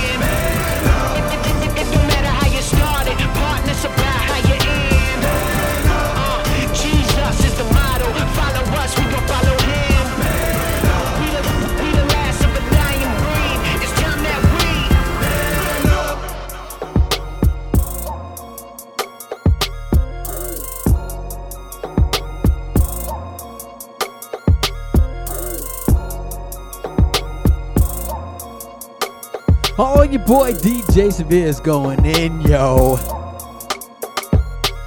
Oh, 29.77 30.03
your 30.03 30.23
boy 30.23 30.53
DJ 30.53 31.13
Severe 31.13 31.49
is 31.49 31.59
going 31.59 32.05
in, 32.05 32.41
yo. 32.43 32.97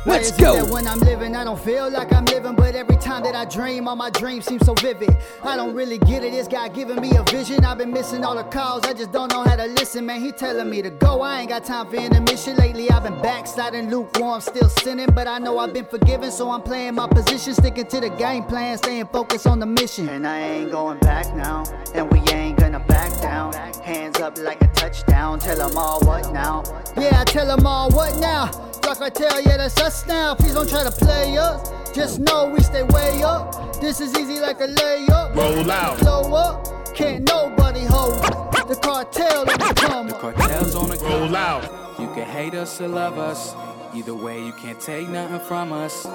Let's 0.05 0.31
go. 0.31 0.63
when 0.71 0.87
I'm 0.87 0.99
living, 0.99 1.35
I 1.35 1.43
don't 1.43 1.59
feel 1.59 1.91
like 1.91 2.13
I'm 2.13 2.23
living, 2.23 2.55
but 2.55 2.73
every 2.73 2.95
time 2.95 3.23
that 3.23 3.35
I 3.35 3.43
dream, 3.43 3.89
all 3.89 3.97
my 3.97 4.09
dreams 4.09 4.45
seem 4.45 4.59
so 4.59 4.73
vivid. 4.75 5.09
I 5.43 5.57
don't 5.57 5.75
really 5.75 5.97
get 5.97 6.23
it. 6.23 6.31
This 6.31 6.47
guy 6.47 6.69
giving 6.69 7.01
me 7.01 7.17
a 7.17 7.23
vision. 7.23 7.65
I've 7.65 7.77
been 7.77 7.91
missing 7.91 8.23
all 8.23 8.33
the 8.33 8.45
calls. 8.45 8.85
I 8.85 8.93
just 8.93 9.11
don't 9.11 9.29
know 9.29 9.43
how 9.43 9.57
to 9.57 9.65
listen, 9.65 10.05
man. 10.05 10.21
He 10.21 10.31
telling 10.31 10.69
me 10.69 10.81
to 10.81 10.89
go. 10.89 11.21
I 11.21 11.41
ain't 11.41 11.49
got 11.49 11.65
time 11.65 11.87
for 11.87 11.97
intermission. 11.97 12.55
Lately, 12.55 12.89
I've 12.89 13.03
been 13.03 13.21
backsliding, 13.21 13.89
lukewarm, 13.89 14.39
still 14.39 14.69
sinning, 14.69 15.09
but 15.13 15.27
I 15.27 15.37
know 15.37 15.59
I've 15.59 15.73
been 15.73 15.85
forgiven, 15.85 16.31
so 16.31 16.49
I'm 16.49 16.61
playing 16.61 16.95
my 16.95 17.07
position, 17.07 17.53
sticking 17.53 17.87
to 17.87 17.99
the 17.99 18.09
game 18.11 18.45
plan, 18.45 18.77
staying 18.77 19.07
focused 19.07 19.45
on 19.45 19.59
the 19.59 19.65
mission. 19.65 20.07
And 20.07 20.25
I 20.25 20.39
ain't 20.39 20.71
going 20.71 20.99
back 20.99 21.35
now, 21.35 21.65
and 21.93 22.09
we 22.09 22.19
ain't 22.19 22.27
gonna 22.29 22.46
finna 22.77 22.87
back 22.87 23.21
down. 23.21 23.53
Hands 23.83 24.19
up 24.19 24.37
like 24.37 24.61
a 24.61 24.67
touchdown. 24.67 25.39
Tell 25.39 25.57
them 25.57 25.77
all 25.77 25.99
what 26.01 26.31
now? 26.33 26.63
Yeah, 26.97 27.21
I 27.21 27.23
tell 27.25 27.47
them 27.47 27.65
all 27.65 27.89
what 27.91 28.17
now? 28.19 28.51
Like 28.85 29.01
I 29.01 29.09
tell 29.09 29.41
you, 29.41 29.49
that's 29.49 29.79
us 29.81 30.07
now. 30.07 30.35
Please 30.35 30.53
don't 30.53 30.69
try 30.69 30.83
to 30.83 30.91
play 30.91 31.37
us. 31.37 31.71
Just 31.93 32.19
know 32.19 32.49
we 32.49 32.61
stay 32.61 32.83
way 32.83 33.21
up. 33.23 33.81
This 33.81 33.99
is 33.99 34.17
easy 34.17 34.39
like 34.39 34.61
a 34.61 34.67
layup. 34.67 35.35
Roll 35.35 35.69
out. 35.71 35.99
Blow 35.99 36.33
up. 36.33 36.95
Can't 36.95 37.27
nobody 37.27 37.83
hold 37.83 38.13
us. 38.13 38.63
The 38.67 38.75
cartel 38.75 39.39
on 39.41 39.45
the 39.45 39.73
come. 39.75 40.07
The 40.07 40.13
cartel's 40.13 40.75
on 40.75 40.89
the 40.89 40.97
Roll 40.97 41.35
out. 41.35 41.63
You 41.99 42.07
can 42.13 42.25
hate 42.25 42.53
us 42.53 42.79
or 42.79 42.87
love 42.87 43.17
us. 43.17 43.53
Either 43.93 44.15
way, 44.15 44.43
you 44.43 44.53
can't 44.53 44.79
take 44.79 45.09
nothing 45.09 45.39
from 45.39 45.71
us. 45.73 46.05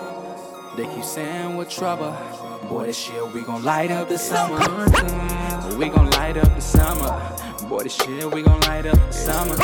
They 0.74 0.86
keep 0.86 1.04
saying 1.04 1.54
we're 1.56 1.66
trouble. 1.66 2.16
Boy, 2.66 2.86
this 2.86 2.96
shit, 2.96 3.32
we 3.32 3.42
gon' 3.42 3.62
light 3.62 3.90
up 3.90 4.08
the 4.08 4.16
summer. 4.16 4.58
We 5.76 5.90
gon' 5.90 6.10
light 6.12 6.38
up 6.38 6.54
the 6.54 6.60
summer. 6.60 7.68
Boy, 7.68 7.82
this 7.82 7.94
shit, 7.94 8.32
we 8.32 8.42
gon' 8.42 8.60
light 8.62 8.86
up 8.86 8.96
the 8.96 9.12
summer. 9.12 9.54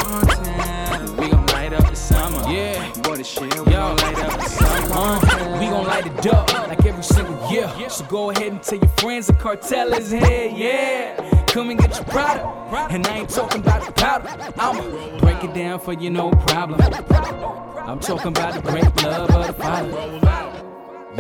We 1.18 1.30
gon' 1.30 1.46
light 1.46 1.72
up 1.72 1.88
the 1.88 1.96
summer. 1.96 2.52
Yeah. 2.52 2.92
Boy, 3.02 3.16
this 3.16 3.26
shit, 3.26 3.42
we 3.42 3.72
gon' 3.72 3.96
light 3.96 4.18
up 4.18 4.38
the 4.38 4.48
summer. 4.48 4.88
Uh, 4.92 5.58
we 5.58 5.66
gon' 5.66 5.86
light 5.86 6.06
it 6.06 6.26
up 6.26 6.52
like 6.68 6.84
every 6.84 7.02
single 7.02 7.50
year. 7.50 7.72
So 7.88 8.04
go 8.04 8.28
ahead 8.28 8.52
and 8.52 8.62
tell 8.62 8.78
your 8.78 8.88
friends 8.98 9.28
the 9.28 9.32
cartel 9.32 9.94
is 9.94 10.10
here, 10.10 10.52
yeah. 10.54 11.44
Come 11.46 11.70
and 11.70 11.80
get 11.80 11.94
your 11.94 12.04
product. 12.04 12.92
And 12.92 13.06
I 13.06 13.20
ain't 13.20 13.30
talking 13.30 13.62
about 13.62 13.86
the 13.86 13.92
powder. 13.92 14.52
I'ma 14.58 15.18
break 15.20 15.42
it 15.42 15.54
down 15.54 15.80
for 15.80 15.94
you, 15.94 16.10
no 16.10 16.30
problem. 16.32 16.82
I'm 16.82 17.98
talking 17.98 18.28
about 18.28 18.52
the 18.52 18.60
great 18.60 18.84
love 19.02 19.30
of 19.30 19.46
the 19.46 19.52
Father. 19.54 20.47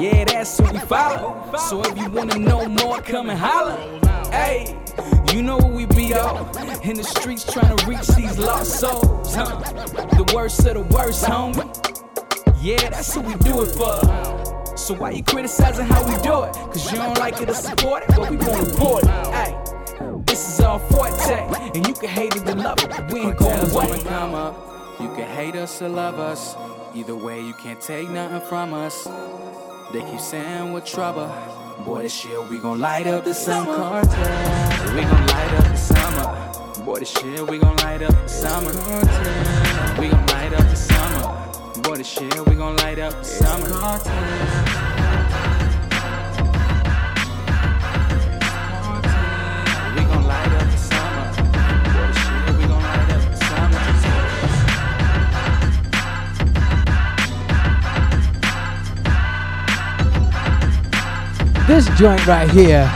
Yeah, 0.00 0.24
that's 0.26 0.56
who 0.58 0.72
we 0.72 0.78
follow. 0.78 1.50
So 1.56 1.82
if 1.82 1.98
you 1.98 2.08
wanna 2.08 2.38
know 2.38 2.68
more, 2.68 3.00
come 3.02 3.30
and 3.30 3.38
holler. 3.38 3.76
Hey, 4.30 4.76
you 5.32 5.42
know 5.42 5.58
we 5.58 5.86
be 5.86 6.14
on 6.14 6.46
in 6.84 6.96
the 6.96 7.02
streets 7.02 7.44
trying 7.52 7.76
to 7.76 7.86
reach 7.86 8.06
these 8.08 8.38
lost 8.38 8.78
souls, 8.78 9.34
huh? 9.34 9.56
The 10.16 10.30
worst 10.32 10.64
of 10.66 10.74
the 10.74 10.94
worst, 10.94 11.24
homie. 11.24 11.66
Yeah, 12.62 12.90
that's 12.90 13.12
who 13.12 13.22
we 13.22 13.34
do 13.36 13.62
it 13.62 13.74
for. 13.74 14.76
So 14.76 14.94
why 14.94 15.10
you 15.10 15.24
criticizing 15.24 15.86
how 15.86 16.06
we 16.06 16.14
do 16.22 16.44
it? 16.44 16.52
Cause 16.72 16.92
you 16.92 16.98
don't 16.98 17.18
like 17.18 17.40
it 17.40 17.50
or 17.50 17.54
support 17.54 18.04
it, 18.04 18.10
but 18.14 18.30
we 18.30 18.36
won't 18.36 18.68
report 18.68 19.02
it. 19.02 19.10
Hey, 19.10 19.56
this 20.26 20.48
is 20.48 20.60
our 20.60 20.78
forte, 20.78 21.40
and 21.74 21.86
you 21.86 21.94
can 21.94 22.08
hate 22.08 22.36
it 22.36 22.48
or 22.48 22.54
love 22.54 22.78
it, 22.84 22.90
but 22.90 23.12
we 23.12 23.20
ain't 23.20 23.36
going 23.36 23.70
away. 23.70 24.00
come 24.04 24.34
up. 24.34 24.54
You 25.00 25.08
can 25.08 25.28
hate 25.28 25.56
us 25.56 25.82
or 25.82 25.88
love 25.88 26.20
us. 26.20 26.54
Either 26.94 27.16
way, 27.16 27.40
you 27.40 27.54
can't 27.54 27.80
take 27.80 28.08
nothing 28.08 28.40
from 28.48 28.72
us. 28.72 29.08
They 29.90 30.02
keep 30.02 30.20
saying 30.20 30.72
we're 30.74 30.82
trouble. 30.82 31.32
Boy, 31.82 32.02
this 32.02 32.12
shit, 32.12 32.46
we 32.50 32.58
gon' 32.58 32.78
light 32.78 33.06
up 33.06 33.24
the 33.24 33.32
summer. 33.32 33.74
Cartel. 33.74 34.94
We 34.94 35.00
gon' 35.00 35.26
light 35.26 35.54
up 35.54 35.64
the 35.64 35.76
summer. 35.76 36.84
Boy, 36.84 36.98
this 36.98 37.10
shit, 37.10 37.48
we 37.48 37.58
gon' 37.58 37.76
light 37.78 38.02
up 38.02 38.12
the 38.12 38.28
summer. 38.28 38.72
We 39.98 40.08
gon' 40.10 40.26
light 40.26 40.52
up 40.52 40.68
the 40.68 40.76
summer. 40.76 41.82
Boy, 41.82 41.96
this 41.96 42.06
shit, 42.06 42.46
we 42.46 42.54
gon' 42.54 42.76
light 42.76 42.98
up 42.98 43.14
the 43.14 43.24
summer. 43.24 43.64
We 43.64 44.87
This 61.68 61.86
joint 61.98 62.26
right 62.26 62.50
here 62.50 62.90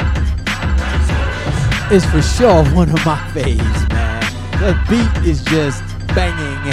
is 1.93 2.07
for 2.07 2.23
sure 2.23 2.65
one 2.75 2.89
of 2.89 3.05
my 3.05 3.19
faves, 3.35 3.89
man. 3.91 4.23
The 4.61 4.75
beat 4.89 5.29
is 5.29 5.45
just 5.45 5.85
banging. 6.15 6.73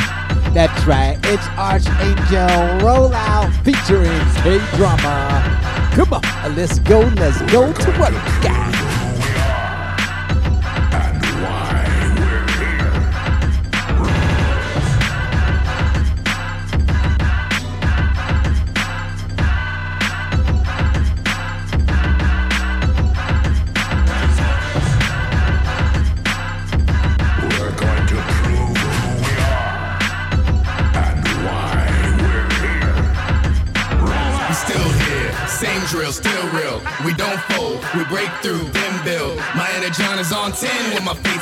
That's 0.54 0.86
right. 0.86 1.20
It's 1.26 1.46
Archangel 1.58 2.80
Rollout 2.80 3.54
featuring 3.66 4.18
K 4.44 4.60
Drama. 4.78 5.44
Come 5.92 6.14
on, 6.14 6.56
let's 6.56 6.80
go, 6.80 7.02
let's 7.02 7.42
go 7.52 7.74
to 7.74 8.00
work, 8.00 8.14
guys. 8.42 8.79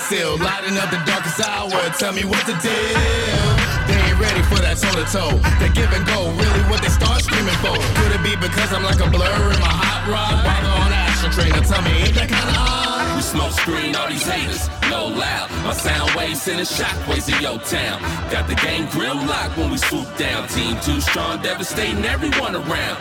Sealed. 0.08 0.40
Lighting 0.40 0.78
up 0.80 0.90
the 0.90 1.02
darkest 1.04 1.40
hour, 1.44 1.70
tell 2.00 2.14
me 2.14 2.24
what 2.24 2.40
the 2.48 2.56
deal. 2.64 3.44
They 3.88 4.00
ain't 4.08 4.20
ready 4.20 4.44
for 4.48 4.60
that 4.64 4.80
toe 4.80 4.96
to 4.96 5.04
toe. 5.12 5.36
They 5.60 5.68
give 5.76 5.92
and 5.92 6.06
go, 6.08 6.32
really 6.32 6.64
what 6.72 6.80
they 6.80 6.88
start 6.88 7.20
screaming 7.20 7.56
for. 7.60 7.76
Could 8.00 8.16
it 8.16 8.24
be 8.24 8.40
because 8.40 8.72
I'm 8.72 8.84
like 8.84 9.04
a 9.04 9.10
blur 9.12 9.52
in 9.52 9.60
my 9.60 9.68
hot 9.68 10.08
rod? 10.08 10.48
While 10.48 10.64
on 10.80 10.90
the 10.96 11.00
astral 11.12 11.32
train, 11.36 11.52
now 11.52 11.64
tell 11.68 11.84
me, 11.84 11.92
ain't 12.08 12.16
that 12.16 12.32
kinda 12.32 12.56
odd? 12.56 13.20
We 13.20 13.22
smoke 13.22 13.52
screen 13.52 13.96
all 13.96 14.08
these 14.08 14.24
haters, 14.24 14.72
no 14.88 15.12
loud. 15.12 15.52
My 15.68 15.74
sound 15.76 16.16
waves 16.16 16.42
sending 16.42 16.66
shockwaves 16.66 17.28
in 17.28 17.44
your 17.44 17.60
town. 17.60 18.00
Got 18.32 18.48
the 18.48 18.56
game 18.56 18.88
grill 18.96 19.20
locked 19.28 19.58
when 19.58 19.72
we 19.72 19.78
swoop 19.78 20.08
down. 20.16 20.48
Team 20.48 20.80
too 20.88 21.02
strong, 21.02 21.42
devastating 21.44 22.06
everyone 22.06 22.56
around. 22.56 22.98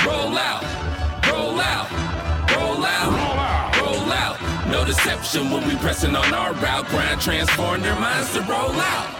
Roll 0.00 0.32
out, 0.38 0.64
roll 1.28 1.60
out, 1.60 1.88
roll 2.56 2.84
out. 2.84 3.17
No 4.70 4.84
deception 4.84 5.50
when 5.50 5.66
we 5.66 5.76
pressing 5.76 6.14
on 6.14 6.34
our 6.34 6.52
route. 6.54 6.86
Grind 6.88 7.20
transform 7.20 7.80
their 7.80 7.98
minds 7.98 8.32
to 8.34 8.40
roll 8.42 8.72
out. 8.72 9.17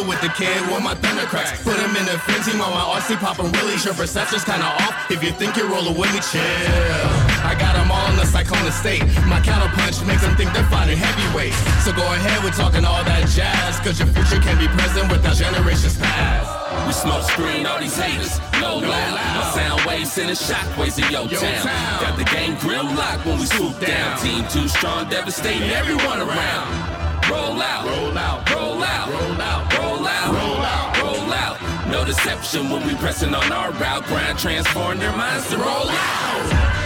Rumble 0.00 0.08
with 0.08 0.20
the 0.20 0.32
kid, 0.36 0.56
where 0.70 0.80
my 0.80 0.94
thunder 0.94 1.24
cracks. 1.26 1.62
Put 1.62 1.76
him 1.76 1.90
in 1.96 2.06
a 2.08 2.18
frenzy 2.18 2.52
while 2.58 2.70
my 2.70 3.00
RC 3.00 3.16
poppin' 3.18 3.50
willies. 3.52 3.84
Your 3.84 3.94
perception's 3.94 4.44
kinda 4.44 4.64
off. 4.64 5.10
If 5.10 5.22
you 5.22 5.32
think 5.32 5.56
you're 5.56 5.68
rolling 5.68 5.96
with 5.96 6.12
me, 6.12 6.20
chill. 6.20 6.40
I 7.44 7.54
got 7.58 7.74
them 7.74 7.90
all 7.90 8.08
in 8.10 8.16
the 8.16 8.26
cyclone 8.26 8.70
state. 8.72 9.02
My 9.26 9.40
counter 9.40 9.68
punch 9.76 10.00
makes 10.04 10.22
them 10.22 10.36
think 10.36 10.52
they're 10.52 10.70
fighting 10.70 10.96
heavyweights. 10.96 11.56
So 11.84 11.92
go 11.92 12.02
ahead, 12.14 12.42
we're 12.44 12.50
talking 12.50 12.84
all 12.84 13.02
that 13.04 13.28
jazz. 13.28 13.80
Cause 13.80 13.98
your 13.98 14.08
future 14.08 14.40
can 14.40 14.58
be 14.58 14.68
present 14.68 15.10
without 15.10 15.36
generations 15.36 15.96
past. 15.96 16.48
We 16.86 16.92
smoke 16.92 17.22
screen 17.22 17.66
all 17.66 17.78
these 17.78 17.96
haters, 17.96 18.40
no 18.60 18.76
loud. 18.78 19.14
My 19.36 19.50
sound 19.54 19.84
waves 19.86 20.12
sending 20.12 20.36
shockwaves 20.36 20.98
in 21.02 21.10
your 21.12 21.26
Yo 21.26 21.38
town. 21.40 21.66
town. 21.66 22.00
Got 22.00 22.16
the 22.18 22.24
game 22.24 22.56
grill 22.56 22.84
locked 22.84 23.26
when 23.26 23.38
we 23.38 23.46
swoop 23.46 23.78
down. 23.80 24.18
Team 24.18 24.46
too 24.48 24.68
strong, 24.68 25.08
devastating 25.08 25.70
everyone 25.70 26.20
around. 26.20 26.99
Roll 27.30 27.62
out, 27.62 27.84
Roll 27.86 28.18
out, 28.18 28.50
roll 28.50 28.82
out, 28.82 29.08
roll 29.08 29.40
out, 29.40 29.78
roll 29.78 30.06
out, 30.06 30.34
roll 30.34 30.60
out. 30.60 30.98
roll 31.00 31.32
out. 31.32 31.86
No 31.88 32.04
deception 32.04 32.68
when 32.70 32.84
we 32.84 32.94
pressing 32.96 33.34
on 33.34 33.52
our 33.52 33.70
route. 33.72 34.04
Grind 34.06 34.36
transform 34.36 34.98
their 34.98 35.16
minds 35.16 35.48
to 35.50 35.56
roll 35.56 35.88
out. 35.88 36.79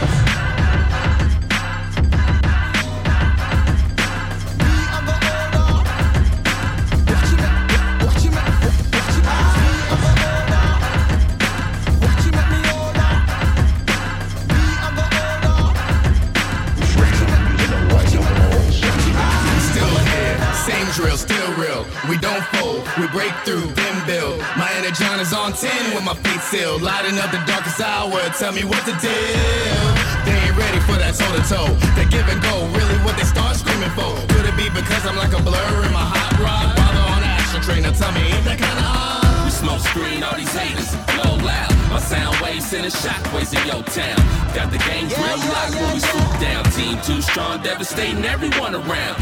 breakthrough, 23.25 23.65
then 23.73 23.97
build. 24.07 24.39
My 24.57 24.69
energon 24.77 25.21
is 25.21 25.33
on 25.33 25.53
10 25.53 25.95
with 25.95 26.05
my 26.05 26.15
feet 26.15 26.41
sealed. 26.53 26.83
Lighting 26.83 27.19
up 27.19 27.31
the 27.33 27.41
darkest 27.49 27.81
hour, 27.81 28.21
tell 28.37 28.53
me 28.53 28.65
what 28.65 28.85
to 28.85 28.95
deal. 29.01 29.85
They 30.29 30.37
ain't 30.45 30.57
ready 30.57 30.81
for 30.85 30.97
that 31.01 31.17
toe 31.17 31.33
to 31.33 31.45
toe. 31.49 31.73
They 31.97 32.05
give 32.13 32.27
and 32.29 32.41
go, 32.45 32.55
really 32.77 32.99
what 33.05 33.17
they 33.17 33.25
start 33.25 33.57
screaming 33.57 33.93
for. 33.97 34.13
Could 34.33 34.45
it 34.45 34.57
be 34.57 34.69
because 34.69 35.05
I'm 35.09 35.17
like 35.17 35.33
a 35.33 35.41
blur 35.41 35.73
in 35.89 35.93
my 35.93 36.05
hot 36.05 36.37
rod? 36.37 36.77
Father 36.77 37.05
on 37.17 37.21
an 37.25 37.33
astral 37.41 37.63
trainer, 37.65 37.93
tell 37.97 38.13
me, 38.13 38.29
ain't 38.29 38.45
that 38.45 38.61
kinda 38.61 38.85
odd? 38.85 39.49
We 39.49 39.51
smoke 39.51 39.81
screen 39.81 40.21
all 40.23 40.37
these 40.37 40.53
haters, 40.53 40.93
blow 41.17 41.41
loud. 41.41 41.73
My 41.89 42.01
sound 42.01 42.37
waves 42.45 42.67
sending 42.69 42.93
shockwaves 42.93 43.57
in 43.57 43.65
your 43.65 43.83
town. 43.89 44.21
Got 44.53 44.69
the 44.69 44.81
game 44.85 45.09
yeah, 45.09 45.25
real 45.25 45.41
yeah, 45.41 45.53
locked 45.53 45.73
yeah, 45.73 45.81
when 45.81 45.91
we 45.97 46.01
swoop 46.01 46.33
down. 46.45 46.63
Team 46.77 46.97
too 47.01 47.21
strong, 47.25 47.63
devastating 47.63 48.25
everyone 48.25 48.75
around. 48.75 49.17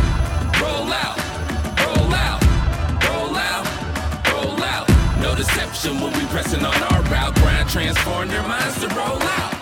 Roll 0.59 0.91
out. 0.91 1.32
Deception 5.43 6.01
when 6.01 6.13
we 6.13 6.25
pressing 6.27 6.65
on 6.65 6.83
our 6.93 7.03
route. 7.03 7.35
Grind 7.35 7.69
transforming 7.69 8.29
their 8.29 8.47
minds 8.47 8.81
to 8.81 8.89
roll 8.95 9.21
out. 9.21 9.62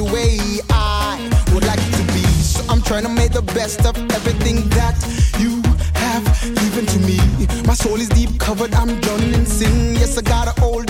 Which 0.00 0.12
way 0.12 0.38
I 0.70 1.18
would 1.52 1.64
like 1.64 1.78
to 1.78 2.02
be. 2.12 2.22
So 2.42 2.64
I'm 2.68 2.82
trying 2.82 3.02
to 3.04 3.08
make 3.08 3.32
the 3.32 3.42
best 3.42 3.84
of 3.86 3.96
everything 4.12 4.68
that 4.70 4.96
you 5.38 5.62
have 5.94 6.24
given 6.42 6.86
to 6.86 6.98
me. 7.00 7.18
My 7.66 7.74
soul 7.74 7.96
is 7.96 8.08
deep 8.08 8.38
covered, 8.38 8.74
I'm 8.74 9.00
drowning 9.00 9.34
in 9.34 9.46
sin. 9.46 9.94
Yes, 9.94 10.16
I 10.18 10.22
gotta 10.22 10.58
hold 10.60 10.89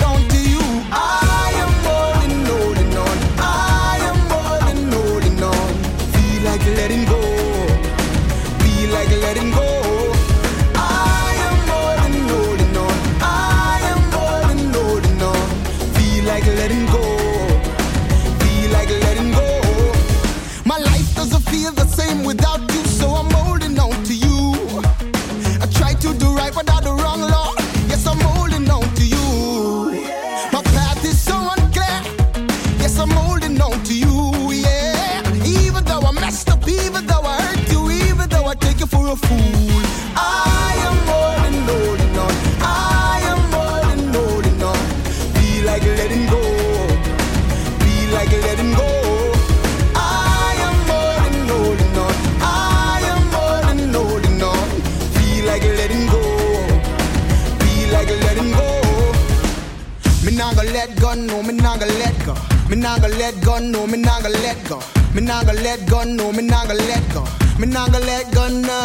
no, 63.81 63.87
me 63.87 63.97
nah 63.97 64.21
gonna 64.21 64.37
let 64.43 64.63
go. 64.69 64.79
Me 65.15 65.21
nah 65.21 65.43
gonna 65.43 65.61
let 65.61 65.85
go, 65.89 66.03
no, 66.03 66.31
me 66.31 66.43
nah 66.43 66.65
gonna 66.65 66.83
let 66.89 67.03
go. 67.13 67.25
Me 67.59 67.65
nah 67.65 67.87
gonna 67.87 68.05
let 68.05 68.31
go, 68.31 68.47
no. 68.47 68.77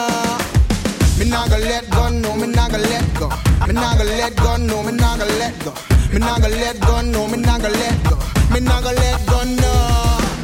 Me 1.19 1.25
nah 1.29 1.47
gonna 1.49 1.65
let 1.65 1.91
go, 1.91 2.09
no, 2.09 2.35
me 2.37 2.47
nah 2.47 2.69
gonna 2.69 2.89
let 2.89 3.05
go. 3.19 3.29
Me 3.67 3.73
nah 3.75 3.95
gonna 3.97 4.11
let 4.21 4.35
go, 4.37 4.57
no, 4.57 4.83
me 4.83 4.93
nah 4.93 5.17
gonna 5.19 5.39
let 5.41 5.59
go. 5.65 5.73
Me 6.13 6.19
nah 6.19 6.39
gonna 6.39 6.57
let 6.57 6.81
go, 6.81 7.01
no, 7.03 7.29
me 7.29 7.37
nah 7.37 7.59
gonna 7.59 7.75
let 7.77 8.05
go. 8.09 8.17
Me 8.53 8.61
nah 8.61 8.81
gonna 8.81 8.97
let 8.97 9.27
go, 9.27 9.39
no. 9.45 9.73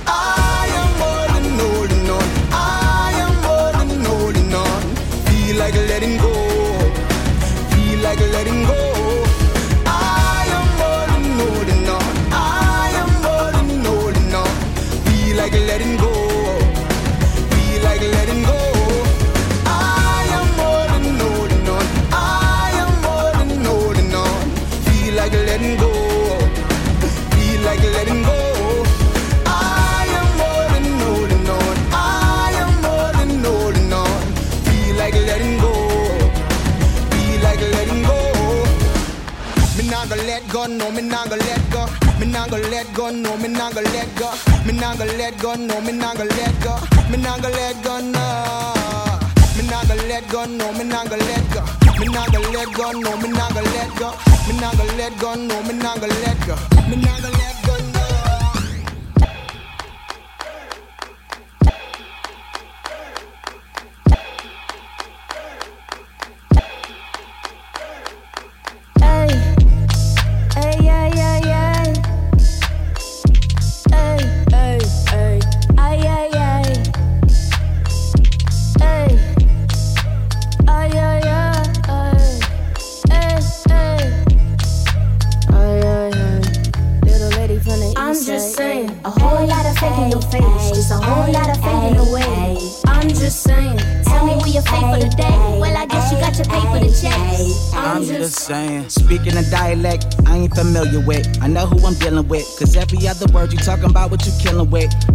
I 0.07 0.69
am 0.81 0.93
than 1.33 1.59
holding 1.59 2.11
on. 2.11 2.29
I 2.53 3.13
am 3.25 3.89
than 3.89 4.05
holding 4.05 4.55
on. 4.55 4.83
Feel 5.27 5.57
like 5.57 5.75
letting 5.75 6.19
go. 6.19 6.33
Feel 7.73 8.01
like 8.01 8.21
letting 8.21 8.65
go. 8.67 8.92
Letting 15.67 15.97
go. 15.97 16.12
Gonna 45.03 45.19
let 45.19 45.37
go, 45.41 45.55
no, 45.57 45.81
me 45.81 45.91
not 45.91 46.17
gonna 46.17 46.31
let 46.31 46.63
go. 46.63 46.79
Me 47.11 47.17
not 47.17 47.43
gonna 47.43 47.57
let 47.57 47.83
go, 47.83 47.99
no. 47.99 48.23
Me 49.59 49.67
not 49.69 49.89
gonna 49.89 50.01
let 50.07 50.29
go, 50.31 50.45
no, 50.45 50.73
me 50.75 50.85
not 50.85 51.09
gonna 51.11 51.25
let 51.25 51.43
go. 51.51 51.65
Me 51.99 52.07
not 52.07 52.31
gonna 52.31 52.49
let 52.51 52.73
go, 52.73 52.93
no, 52.93 53.17
me 53.17 53.29
not 53.31 53.53
gonna 53.53 53.69
let 53.75 53.99
go. 53.99 54.15
Me 54.47 54.61
not 54.61 54.77
gonna 54.77 54.93
let 54.93 55.19
go, 55.19 55.35
no, 55.35 55.61
me 55.65 55.75
not 55.75 55.99
gonna 55.99 56.15
let 56.23 56.39
go. 56.47 56.55
Me 56.89 56.95
not 57.03 57.21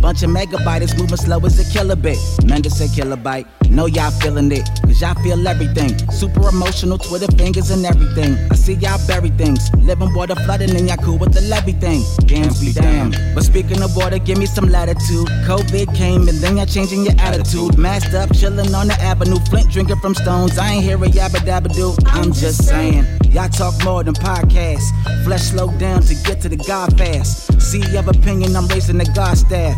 Bunch 0.08 0.24
of 0.24 0.30
megabytes 0.30 0.98
moving 0.98 1.18
slow 1.18 1.38
as 1.44 1.60
a 1.60 1.64
kilobit. 1.64 2.16
Menda 2.48 2.72
say 2.72 2.88
kilobyte. 2.88 3.46
Know 3.78 3.86
y'all 3.86 4.10
feeling 4.10 4.52
it. 4.52 4.68
Cause 4.82 5.00
y'all 5.02 5.14
feel 5.22 5.48
everything. 5.48 5.96
Super 6.10 6.50
emotional, 6.50 6.98
Twitter 6.98 7.32
fingers 7.38 7.70
and 7.70 7.86
everything. 7.86 8.36
I 8.50 8.56
see 8.56 8.74
y'all 8.74 8.98
bury 9.06 9.30
things. 9.30 9.72
Living 9.76 10.12
water 10.16 10.34
flooding 10.34 10.76
and 10.76 10.88
y'all 10.88 10.98
cool 10.98 11.20
with 11.20 11.32
the 11.32 11.42
levee 11.42 11.74
thing. 11.74 12.02
Gams 12.26 12.60
be 12.60 12.74
damned. 12.74 13.16
But 13.36 13.44
speaking 13.44 13.84
of 13.84 13.96
water, 13.96 14.18
give 14.18 14.40
me 14.40 14.48
some 14.48 14.68
latitude. 14.68 15.28
COVID 15.46 15.96
came 15.96 16.28
and 16.28 16.40
then 16.40 16.58
y'all 16.58 16.66
changing 16.66 17.06
your 17.06 17.14
attitude. 17.20 17.78
Masked 17.78 18.16
up, 18.16 18.34
chilling 18.34 18.74
on 18.74 18.88
the 18.88 18.96
avenue. 18.96 19.38
Flint 19.52 19.70
drinking 19.70 19.98
from 19.98 20.16
stones. 20.16 20.58
I 20.58 20.72
ain't 20.72 20.84
hear 20.84 20.96
a 20.96 21.08
yabba 21.08 21.46
dabba 21.46 21.72
do. 21.72 21.94
I'm 22.08 22.34
just 22.34 22.66
saying. 22.68 23.06
Y'all 23.30 23.48
talk 23.48 23.76
more 23.84 24.04
than 24.04 24.16
podcasts. 24.16 24.90
Flesh 25.24 25.52
slow 25.52 25.70
down 25.78 26.02
to 26.02 26.16
get 26.24 26.42
to 26.42 26.50
the 26.50 26.58
God 26.58 26.98
fast. 26.98 27.62
See 27.62 27.96
of 27.96 28.08
opinion, 28.08 28.56
I'm 28.56 28.66
raising 28.70 28.98
the 28.98 29.06
God 29.14 29.38
staff. 29.38 29.78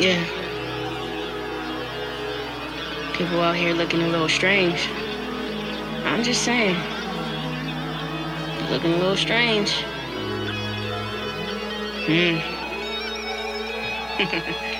Yeah. 0.00 0.24
People 3.12 3.42
out 3.42 3.54
here 3.54 3.74
looking 3.74 4.00
a 4.00 4.08
little 4.08 4.30
strange. 4.30 4.88
I'm 6.06 6.22
just 6.22 6.42
saying. 6.42 6.74
Looking 8.70 8.94
a 8.94 8.96
little 8.96 9.18
strange. 9.18 9.82
Hmm. 12.06 12.38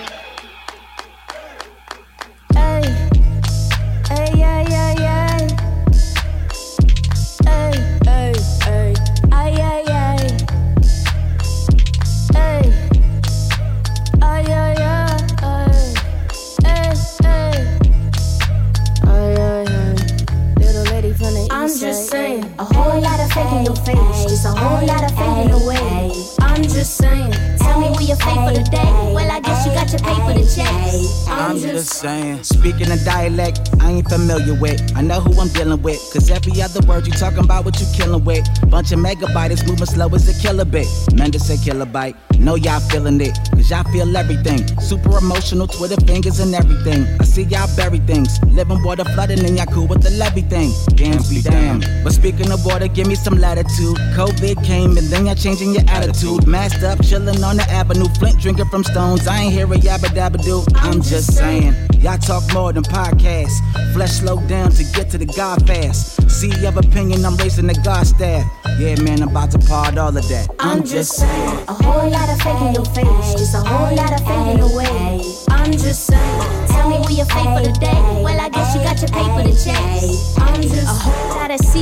just 31.80 32.00
saying. 32.00 32.42
Speaking 32.42 32.90
a 32.90 32.96
dialect 33.04 33.70
I 33.80 33.90
ain't 33.90 34.08
familiar 34.08 34.54
with. 34.54 34.80
I 34.96 35.00
know 35.00 35.20
who 35.20 35.40
I'm 35.40 35.48
dealing 35.48 35.80
with. 35.82 35.98
Cause 36.12 36.30
every 36.30 36.60
other 36.60 36.86
word 36.86 37.06
you 37.06 37.12
talking 37.12 37.44
about 37.44 37.64
what 37.64 37.80
you 37.80 37.86
killing 37.94 38.24
with. 38.24 38.44
Bunch 38.68 38.92
of 38.92 38.98
megabytes 38.98 39.66
moving 39.66 39.86
slow 39.86 40.08
as 40.08 40.28
a 40.28 40.32
kilobit. 40.46 40.86
Menda 41.14 41.40
say 41.40 41.56
kilobyte. 41.56 42.16
Know 42.40 42.54
y'all 42.54 42.80
feeling 42.80 43.20
it. 43.20 43.38
Cause 43.52 43.70
y'all 43.70 43.84
feel 43.92 44.16
everything. 44.16 44.66
Super 44.80 45.18
emotional, 45.18 45.66
Twitter 45.66 46.00
fingers 46.06 46.40
and 46.40 46.54
everything. 46.54 47.06
I 47.20 47.24
see 47.24 47.42
y'all 47.42 47.68
bury 47.76 47.98
things. 47.98 48.42
Living 48.44 48.82
water 48.82 49.04
flooding 49.04 49.44
and 49.44 49.58
y'all 49.58 49.66
cool 49.66 49.86
with 49.86 50.02
the 50.02 50.10
levee 50.12 50.40
thing. 50.40 50.72
Gams 50.96 51.28
be 51.28 51.42
damned. 51.42 51.86
But 52.02 52.14
speaking 52.14 52.50
of 52.50 52.64
water, 52.64 52.88
give 52.88 53.06
me 53.06 53.14
some 53.14 53.38
latitude. 53.38 53.96
COVID 54.16 54.64
came 54.64 54.96
and 54.96 55.06
then 55.08 55.26
y'all 55.26 55.34
changing 55.34 55.74
your 55.74 55.84
attitude. 55.88 56.46
Masked 56.46 56.82
up, 56.82 57.02
chilling 57.04 57.44
on 57.44 57.58
the 57.58 57.64
avenue. 57.70 58.08
Flint 58.18 58.40
drinking 58.40 58.68
from 58.70 58.84
stones. 58.84 59.28
I 59.28 59.42
ain't 59.42 59.52
hear 59.52 59.66
a 59.66 59.76
yabba 59.76 60.08
dabba 60.08 60.42
do. 60.42 60.64
I'm 60.76 61.02
just 61.02 61.36
saying. 61.36 61.74
Y'all 62.00 62.16
talk 62.16 62.42
more 62.54 62.72
than 62.72 62.82
podcasts. 62.84 63.60
Flesh 63.92 64.12
slow 64.12 64.40
down 64.46 64.70
to 64.70 64.84
get 64.94 65.10
to 65.10 65.18
the 65.18 65.26
God 65.26 65.66
fast. 65.66 66.16
See 66.30 66.50
of 66.64 66.78
opinion, 66.78 67.22
I'm 67.26 67.36
raising 67.36 67.66
the 67.66 67.74
God 67.84 68.06
staff. 68.06 68.50
Yeah, 68.78 68.98
man, 69.02 69.22
I'm 69.22 69.28
about 69.28 69.50
to 69.50 69.58
part 69.58 69.98
all 69.98 70.16
of 70.16 70.28
that. 70.28 70.48
I'm 70.58 70.82
just 70.82 71.16
saying. 71.16 71.68
A 71.68 71.74
whole 71.74 72.08
lot 72.08 72.29
of 72.30 72.40
fake 72.42 72.62
in 72.62 72.74
your 72.74 72.84
face, 72.84 73.34
just 73.34 73.54
a 73.54 73.60
whole 73.60 73.94
lot 73.96 74.12
of 74.12 74.22
fake 74.26 74.54
in 74.54 74.60
the 74.60 74.70
way. 74.76 75.20
I'm 75.50 75.72
just 75.72 76.06
saying. 76.06 76.66
Tell 76.68 76.88
me 76.88 76.98
where 77.02 77.10
you 77.10 77.24
pay 77.24 77.44
for 77.54 77.62
the 77.62 77.74
day. 77.80 78.00
Well, 78.22 78.38
I 78.38 78.48
guess 78.48 78.74
you 78.74 78.79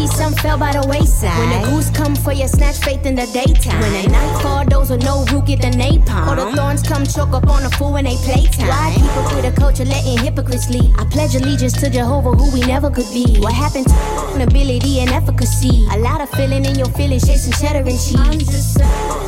some 0.08 0.32
fell 0.34 0.58
by 0.58 0.72
the 0.72 0.86
wayside. 0.88 1.38
When 1.38 1.50
the 1.50 1.70
goose 1.70 1.90
come 1.90 2.14
for 2.16 2.32
your 2.32 2.48
snatch 2.48 2.78
faith 2.78 3.04
in 3.06 3.14
the 3.14 3.26
daytime. 3.26 3.80
When 3.80 3.92
the 3.92 4.10
night 4.10 4.42
fall, 4.42 4.64
those 4.64 4.90
with 4.90 5.04
no 5.04 5.24
root 5.26 5.46
get 5.46 5.60
the 5.60 5.70
napalm. 5.70 6.28
Or 6.28 6.36
the 6.36 6.56
thorns 6.56 6.82
come 6.82 7.04
choke 7.06 7.32
up 7.32 7.48
on 7.48 7.62
the 7.62 7.70
fool 7.70 7.92
when 7.92 8.04
they 8.04 8.16
playtime. 8.16 8.68
Why 8.68 8.94
people 8.94 9.22
quit 9.30 9.42
the 9.42 9.52
culture 9.60 9.84
letting 9.84 10.18
hypocrites 10.18 10.70
lead? 10.70 10.90
I 10.98 11.04
pledge 11.06 11.34
allegiance 11.34 11.74
to 11.80 11.90
Jehovah, 11.90 12.32
who 12.32 12.52
we 12.52 12.60
never 12.60 12.90
could 12.90 13.10
be. 13.12 13.38
What 13.40 13.54
happened 13.54 13.86
to 13.88 14.42
ability 14.42 15.00
and 15.00 15.10
efficacy? 15.10 15.86
A 15.92 15.98
lot 15.98 16.20
of 16.20 16.30
feeling 16.30 16.64
in 16.64 16.76
your 16.76 16.88
feelings, 16.98 17.26
chasing 17.26 17.52
cheddar 17.52 17.86
and 17.86 17.98
cheese. 17.98 18.16
I'm 18.16 18.38
just 18.38 18.74
saying. 18.74 19.18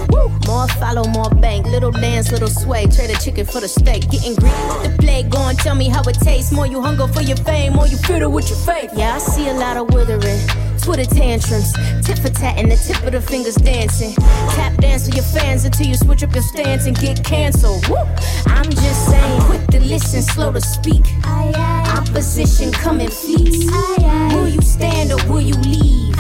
More 0.47 0.67
follow, 0.83 1.05
more 1.11 1.31
bank. 1.31 1.67
Little 1.67 1.93
dance, 1.93 2.33
little 2.33 2.49
sway. 2.49 2.87
Trade 2.87 3.11
a 3.11 3.19
chicken 3.21 3.47
for 3.47 3.61
the 3.61 3.69
steak. 3.69 4.11
Getting 4.11 4.35
greedy 4.35 4.57
with 4.67 4.83
the 4.83 4.97
play. 4.99 5.23
Go 5.23 5.39
and 5.47 5.57
tell 5.59 5.77
me 5.77 5.89
how 5.89 6.03
it 6.03 6.15
tastes. 6.15 6.51
More 6.51 6.67
you 6.67 6.81
hunger 6.83 7.07
for 7.07 7.23
your 7.23 7.37
fame, 7.37 7.75
more 7.75 7.87
you 7.87 7.97
fiddle 7.97 8.33
with 8.33 8.49
your 8.49 8.59
faith. 8.59 8.91
Yeah, 8.97 9.15
I 9.15 9.19
see 9.19 9.49
a 9.49 9.55
lot 9.55 9.77
of 9.77 9.95
withering. 9.95 10.41
Twitter 10.91 11.15
tantrums, 11.15 11.73
tit 12.05 12.19
for 12.19 12.31
tat, 12.31 12.59
and 12.59 12.69
the 12.69 12.75
tip 12.75 13.01
of 13.05 13.13
the 13.13 13.21
fingers 13.21 13.55
dancing. 13.55 14.13
Tap 14.57 14.77
dance 14.79 15.07
with 15.07 15.15
your 15.15 15.25
fans 15.25 15.65
until 15.65 15.87
you 15.87 15.95
switch 15.95 16.25
up 16.25 16.35
your 16.35 16.43
stance 16.43 16.87
and 16.87 16.99
get 16.99 17.23
canceled. 17.25 17.87
Woo! 17.89 17.97
I'm 18.47 18.69
just 18.69 19.07
saying, 19.07 19.41
quick 19.43 19.65
to 19.69 19.79
listen, 19.79 20.21
slow 20.21 20.53
to 20.53 20.61
speak. 20.61 21.05
Opposition 21.25 22.73
come 22.73 23.01
in 23.01 23.09
fleets. 23.09 23.71
Will 24.35 24.49
you 24.49 24.61
stand 24.63 25.13
or 25.13 25.25
will 25.29 25.41
you 25.41 25.55
leave? 25.63 26.17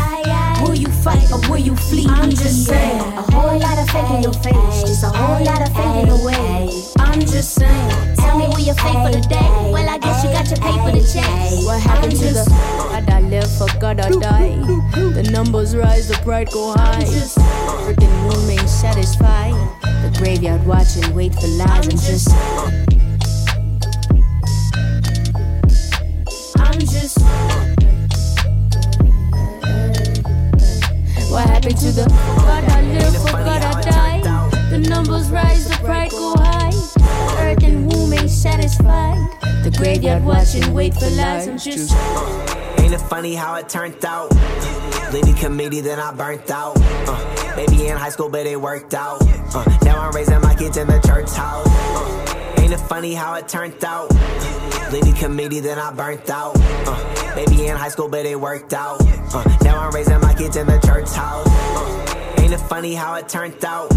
Will 0.62 0.76
you 0.76 0.86
fight 1.02 1.32
or 1.32 1.40
will 1.50 1.58
you 1.58 1.74
flee? 1.74 2.06
I'm 2.08 2.30
just 2.30 2.66
saying. 2.66 3.00
A 3.00 3.22
whole 3.32 3.58
lot 3.58 3.76
of 3.76 3.90
fake 3.90 4.10
in 4.10 4.22
your 4.22 4.34
face, 4.34 4.82
just 4.82 5.02
a 5.02 5.08
whole 5.08 5.44
lot 5.44 5.62
of 5.62 5.74
fake 5.74 6.04
in 6.04 6.08
the 6.10 6.22
way. 6.24 6.99
I'm 7.10 7.20
just 7.22 7.54
saying. 7.56 8.16
Tell 8.16 8.38
me 8.38 8.46
where 8.46 8.60
you 8.60 8.72
pay 8.74 8.92
for 8.92 9.10
the 9.10 9.20
day. 9.28 9.50
Well, 9.72 9.88
I 9.88 9.98
guess 9.98 10.22
you 10.22 10.30
got 10.30 10.46
your 10.46 10.58
paper 10.62 10.92
to 10.96 11.12
check. 11.12 11.26
What 11.66 11.80
happened 11.80 12.12
to 12.12 12.30
the 12.38 12.44
God 12.48 13.10
I 13.10 13.20
live 13.22 13.50
for 13.58 13.66
God 13.80 13.98
I 13.98 14.10
die? 14.10 14.54
The 14.94 15.28
numbers 15.32 15.74
rise, 15.74 16.06
the 16.06 16.14
pride 16.22 16.50
go 16.52 16.72
high. 16.72 17.02
Freaking 17.02 18.14
moon 18.22 18.40
remain 18.42 18.68
satisfied. 18.68 19.54
The 19.82 20.16
graveyard 20.20 20.64
watching, 20.64 21.12
wait 21.12 21.34
for 21.34 21.48
lies. 21.48 21.88
I'm 21.88 21.98
just. 21.98 22.30
I'm 26.60 26.78
just 26.78 27.18
What 31.28 31.46
happened 31.48 31.76
to 31.78 31.90
the 31.90 32.06
God 32.38 32.64
I 32.70 32.82
live 32.82 33.16
for 33.16 33.32
God 33.32 33.62
I 33.62 33.80
die? 33.82 34.20
The 34.70 34.78
numbers 34.78 35.28
rise, 35.30 35.68
the 35.68 35.74
pride 35.84 36.10
go 36.12 36.34
high. 36.36 36.59
Womb 37.58 38.12
ain't 38.12 38.30
satisfied. 38.30 39.18
The 39.64 39.74
graveyard 39.76 40.24
wait 40.72 40.94
for 40.94 41.10
lies. 41.10 41.48
I'm 41.48 41.58
just. 41.58 41.92
Ain't 42.78 42.94
it 42.94 43.00
funny 43.08 43.34
how 43.34 43.56
it 43.56 43.68
turned 43.68 44.04
out? 44.04 44.30
Leading 45.12 45.34
committee, 45.34 45.80
then 45.80 45.98
I 45.98 46.12
burnt 46.12 46.48
out. 46.50 46.76
Uh, 46.78 47.56
baby 47.56 47.88
in 47.88 47.96
high 47.96 48.10
school, 48.10 48.28
but 48.28 48.46
it 48.46 48.60
worked 48.60 48.94
out. 48.94 49.20
Uh, 49.52 49.64
now 49.82 50.00
I'm 50.00 50.12
raising 50.12 50.40
my 50.40 50.54
kids 50.54 50.76
in 50.76 50.86
the 50.86 51.00
church 51.00 51.30
house. 51.30 51.66
Uh, 51.66 52.60
ain't 52.60 52.72
it 52.72 52.78
funny 52.78 53.14
how 53.14 53.34
it 53.34 53.48
turned 53.48 53.84
out? 53.84 54.12
Leading 54.92 55.14
committee, 55.14 55.60
then 55.60 55.78
I 55.78 55.92
burnt 55.92 56.30
out. 56.30 56.52
Uh, 56.56 57.34
baby 57.34 57.66
in 57.66 57.76
high 57.76 57.88
school, 57.88 58.08
but 58.08 58.26
it 58.26 58.38
worked 58.40 58.72
out. 58.72 59.00
Uh, 59.34 59.58
now 59.62 59.80
I'm 59.80 59.92
raising 59.92 60.20
my 60.20 60.34
kids 60.34 60.56
in 60.56 60.66
the 60.68 60.78
church 60.78 61.10
house. 61.10 61.46
Uh, 61.48 62.40
ain't 62.40 62.52
it 62.52 62.58
funny 62.58 62.94
how 62.94 63.14
it 63.14 63.28
turned 63.28 63.64
out? 63.64 63.90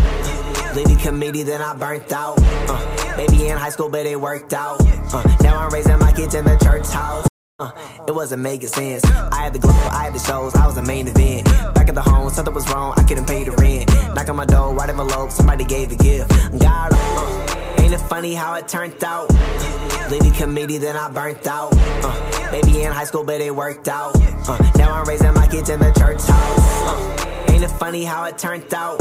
Leading 0.75 0.97
committee, 0.97 1.43
then 1.43 1.61
I 1.61 1.75
burnt 1.75 2.11
out. 2.11 2.39
Uh, 2.41 3.02
baby 3.16 3.47
in 3.47 3.57
high 3.57 3.70
school, 3.70 3.89
but 3.89 4.05
it 4.05 4.20
worked 4.20 4.53
out. 4.53 4.82
Uh, 5.14 5.24
now 5.41 5.59
I'm 5.59 5.70
raising 5.72 5.99
my 5.99 6.11
kids 6.11 6.36
in 6.36 6.45
the 6.45 6.57
church 6.57 6.88
house. 6.88 7.28
Uh, 7.59 7.72
it 8.07 8.11
wasn't 8.14 8.41
making 8.41 8.68
sense. 8.68 9.05
I 9.05 9.43
had 9.43 9.53
the 9.53 9.59
glow, 9.59 9.72
I 9.72 10.05
had 10.05 10.14
the 10.14 10.20
shows, 10.20 10.55
I 10.55 10.66
was 10.66 10.76
the 10.76 10.82
main 10.82 11.07
event. 11.07 11.45
Back 11.76 11.88
at 11.88 11.95
the 11.95 12.01
home, 12.01 12.30
something 12.30 12.53
was 12.53 12.70
wrong, 12.72 12.93
I 12.97 13.03
couldn't 13.03 13.28
pay 13.28 13.43
the 13.43 13.51
rent. 13.51 13.89
Knock 14.16 14.30
on 14.30 14.36
my 14.36 14.45
door, 14.45 14.74
white 14.74 14.89
envelope, 14.89 15.32
somebody 15.32 15.64
gave 15.64 15.91
a 15.91 15.95
gift. 15.95 16.30
God, 16.59 16.91
uh, 16.93 17.82
ain't 17.82 17.93
it 17.93 17.99
funny 17.99 18.34
how 18.34 18.55
it 18.55 18.68
turned 18.68 19.03
out? 19.03 19.30
Leading 20.09 20.34
committee, 20.34 20.80
then 20.80 20.95
I 20.95 21.09
burnt 21.09 21.45
out. 21.45 21.74
Uh, 21.78 22.51
baby 22.51 22.82
in 22.82 22.91
high 22.91 23.05
school, 23.05 23.24
but 23.24 23.39
it 23.39 23.55
worked 23.55 23.88
out. 23.88 24.16
Uh, 24.47 24.72
now 24.76 24.91
I'm 24.93 25.07
raising 25.07 25.34
my 25.34 25.47
kids 25.47 25.70
in 25.70 25.80
the 25.80 25.91
church 25.91 26.22
house. 26.24 26.82
Uh, 26.89 27.51
ain't 27.51 27.64
it 27.64 27.70
funny 27.70 28.03
how 28.03 28.26
it 28.26 28.38
turned 28.38 28.74
out? 28.74 28.99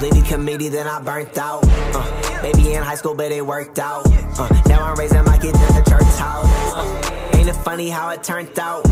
Leading 0.00 0.24
committee, 0.24 0.68
then 0.68 0.86
I 0.86 1.00
burnt 1.00 1.36
out. 1.36 1.64
Uh, 1.66 2.23
baby 2.44 2.74
in 2.74 2.82
high 2.82 2.94
school, 2.94 3.14
but 3.14 3.32
it 3.32 3.44
worked 3.44 3.78
out. 3.78 4.04
Uh, 4.38 4.62
now 4.66 4.84
I'm 4.84 4.96
raising 4.96 5.24
my 5.24 5.38
kids 5.38 5.58
in 5.58 5.74
the 5.74 5.84
church 5.88 6.14
house. 6.20 6.46
Uh, 6.76 7.30
ain't 7.34 7.48
it 7.48 7.54
funny 7.54 7.88
how 7.88 8.10
it 8.10 8.22
turned 8.22 8.58
out? 8.58 8.84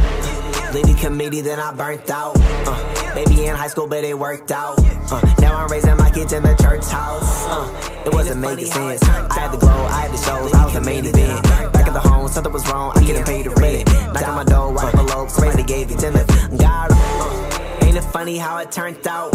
Leading 0.73 0.97
committee, 0.97 1.43
then 1.43 1.61
I 1.61 1.71
burnt 1.75 2.09
out. 2.09 2.35
Uh, 2.41 3.13
Maybe 3.15 3.45
in 3.45 3.55
high 3.55 3.67
school, 3.67 3.87
but 3.87 4.05
it 4.05 4.19
worked 4.19 4.51
out. 4.51 4.79
Uh, 5.13 5.21
now 5.39 5.55
I'm 5.55 5.69
raising 5.69 5.99
my 5.99 6.09
kids 6.09 6.33
in 6.33 6.43
the 6.43 6.55
church 6.55 6.87
house. 6.87 7.45
Uh, 7.47 8.03
it 8.07 8.15
wasn't 8.15 8.41
making 8.41 8.65
sense. 8.65 9.03
I 9.03 9.39
had 9.39 9.53
the 9.53 9.59
glow, 9.59 9.69
I 9.69 10.01
had 10.01 10.13
the 10.13 10.17
shows, 10.17 10.55
I 10.55 10.65
was 10.65 10.73
the 10.73 10.81
main 10.81 11.05
event. 11.05 11.43
Back 11.75 11.89
at 11.89 11.93
the 11.93 12.01
home, 12.01 12.29
something 12.29 12.55
was 12.55 12.67
wrong, 12.71 12.93
I 12.97 13.05
couldn't 13.05 13.27
pay 13.27 13.43
the 13.43 13.51
rent. 13.51 13.87
Knock 14.15 14.29
on 14.29 14.35
my 14.35 14.45
door, 14.45 14.73
white 14.73 14.95
envelope, 14.95 15.29
somebody 15.29 15.63
gave 15.63 15.91
it 15.91 15.99
to 15.99 16.11
me. 16.11 16.23
God, 16.57 16.89
uh, 16.91 17.85
ain't 17.85 17.99
it 17.99 18.05
funny 18.05 18.39
how 18.39 18.57
it 18.57 18.73
turned 18.73 19.07
out? 19.07 19.35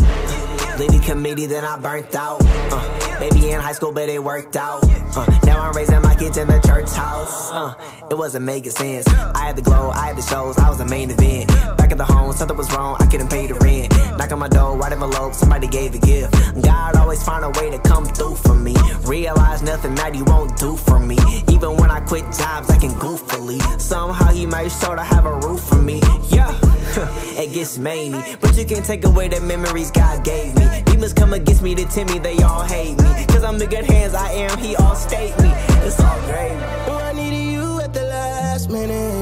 Leading 0.78 1.02
committee, 1.02 1.48
then 1.48 1.66
I 1.66 1.80
burnt 1.80 2.14
out. 2.14 2.40
Uh, 2.44 3.18
maybe 3.20 3.50
in 3.50 3.60
high 3.60 3.72
school, 3.72 3.92
but 3.92 4.10
it 4.10 4.24
worked 4.24 4.56
out. 4.56 4.84
Uh, 5.18 5.26
now 5.44 5.60
I'm 5.60 5.74
raising 5.74 6.00
my 6.04 6.14
kids 6.14 6.38
in 6.38 6.48
the 6.48 6.60
church 6.60 6.92
house. 6.92 7.52
Uh, 7.52 7.74
it 8.12 8.16
wasn't 8.16 8.46
making 8.46 8.70
sense. 8.70 9.08
I 9.08 9.46
had 9.48 9.56
the 9.56 9.64
glow, 9.64 9.90
I 9.90 10.06
had 10.06 10.18
the 10.18 10.22
shows, 10.22 10.56
I 10.60 10.70
was 10.70 10.78
the 10.78 10.86
main 10.86 11.10
event. 11.10 11.48
Back 11.78 11.92
at 11.92 11.98
the 11.98 12.06
home, 12.06 12.32
something 12.34 12.56
was 12.56 12.72
wrong, 12.76 12.96
I 13.00 13.08
couldn't 13.08 13.30
pay 13.30 13.48
the 13.48 13.56
rent. 13.56 13.92
Knock 14.20 14.32
on 14.32 14.38
my 14.38 14.50
door, 14.50 14.78
white 14.78 14.92
envelope, 14.92 15.34
somebody 15.34 15.66
gave 15.68 15.96
a 15.96 15.98
gift. 15.98 16.36
God 16.62 16.96
always 16.96 17.24
find 17.24 17.44
a 17.44 17.50
way 17.60 17.72
to 17.72 17.80
come 17.80 18.06
through 18.06 18.36
for 18.36 18.54
me. 18.54 18.76
Realize 19.02 19.64
nothing 19.64 19.96
that 19.96 20.14
he 20.14 20.22
won't 20.22 20.56
do 20.60 20.78
for 20.78 21.00
me. 21.00 21.18
Even 21.50 21.76
when 21.78 21.90
I 21.90 22.02
quit 22.02 22.26
jobs, 22.26 22.70
I 22.70 22.78
can 22.78 22.92
goofily. 22.92 23.60
Somehow 23.82 24.32
he 24.32 24.46
made 24.46 24.72
sure 24.72 24.96
to 24.96 25.04
have 25.04 25.26
a 25.26 25.40
roof 25.40 25.62
for 25.62 25.82
me. 25.82 26.02
Yeah, 26.30 26.54
it 27.42 27.52
gets 27.52 27.80
many, 27.80 28.12
but 28.42 28.56
you 28.56 28.66
can't 28.66 28.86
take 28.86 29.06
away 29.06 29.28
the 29.28 29.42
memories 29.42 29.90
God 29.90 30.24
gave 30.24 30.56
me. 30.56 30.67
Demons 30.86 31.14
come 31.14 31.34
against 31.34 31.62
me, 31.62 31.74
they 31.74 31.86
tell 31.86 32.06
me, 32.06 32.20
they 32.20 32.38
all 32.44 32.64
hate 32.64 32.98
me. 32.98 33.26
Cause 33.28 33.44
I'm 33.44 33.58
good 33.58 33.86
hands, 33.86 34.14
I 34.14 34.32
am, 34.32 34.58
he 34.58 34.76
all 34.76 34.96
state 34.96 35.38
me. 35.40 35.52
It's 35.86 36.00
all 36.00 36.20
great. 36.22 36.58
Oh, 36.88 37.00
I 37.02 37.14
needed 37.14 37.52
you 37.52 37.80
at 37.82 37.94
the 37.94 38.04
last 38.04 38.70
minute. 38.70 39.17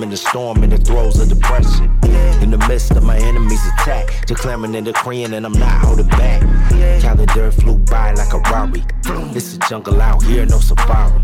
In 0.00 0.10
the 0.10 0.16
storm, 0.16 0.62
in 0.62 0.70
the 0.70 0.78
throes 0.78 1.18
of 1.18 1.28
depression. 1.28 1.84
In 2.40 2.52
the 2.52 2.58
midst 2.68 2.92
of 2.92 3.02
my 3.02 3.18
enemy's 3.18 3.64
attack, 3.74 4.26
declaring 4.26 4.74
and 4.76 4.86
decreeing, 4.86 5.34
and 5.34 5.44
I'm 5.44 5.52
not 5.52 5.84
holding 5.84 6.06
back. 6.06 6.40
Calendar 7.00 7.50
flew 7.50 7.78
by 7.78 8.12
like 8.12 8.32
a 8.32 8.38
Rari. 8.38 8.84
It's 9.34 9.56
a 9.56 9.58
jungle 9.68 10.00
out 10.00 10.22
here, 10.22 10.46
no 10.46 10.58
safari. 10.60 11.20